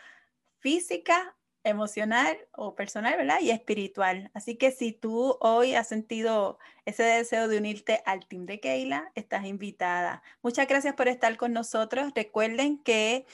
[0.59, 1.36] física
[1.67, 3.39] emocional o personal, ¿verdad?
[3.41, 4.31] Y espiritual.
[4.35, 9.11] Así que si tú hoy has sentido ese deseo de unirte al team de Keila,
[9.15, 10.23] estás invitada.
[10.43, 12.13] Muchas gracias por estar con nosotros.
[12.15, 13.27] Recuerden que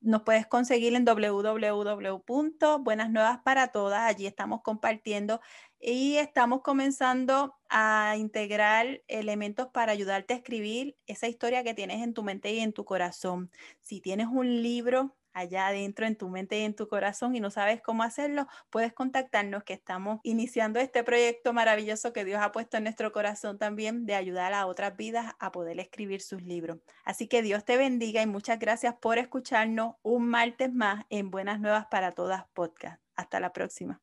[0.00, 4.02] nos puedes conseguir en www.buenas nuevas para todas.
[4.02, 5.40] Allí estamos compartiendo
[5.80, 12.12] y estamos comenzando a integrar elementos para ayudarte a escribir esa historia que tienes en
[12.12, 13.50] tu mente y en tu corazón.
[13.80, 17.50] Si tienes un libro allá adentro en tu mente y en tu corazón y no
[17.50, 22.76] sabes cómo hacerlo, puedes contactarnos que estamos iniciando este proyecto maravilloso que Dios ha puesto
[22.76, 26.78] en nuestro corazón también de ayudar a otras vidas a poder escribir sus libros.
[27.04, 31.60] Así que Dios te bendiga y muchas gracias por escucharnos un martes más en Buenas
[31.60, 33.00] Nuevas para Todas Podcast.
[33.16, 34.02] Hasta la próxima.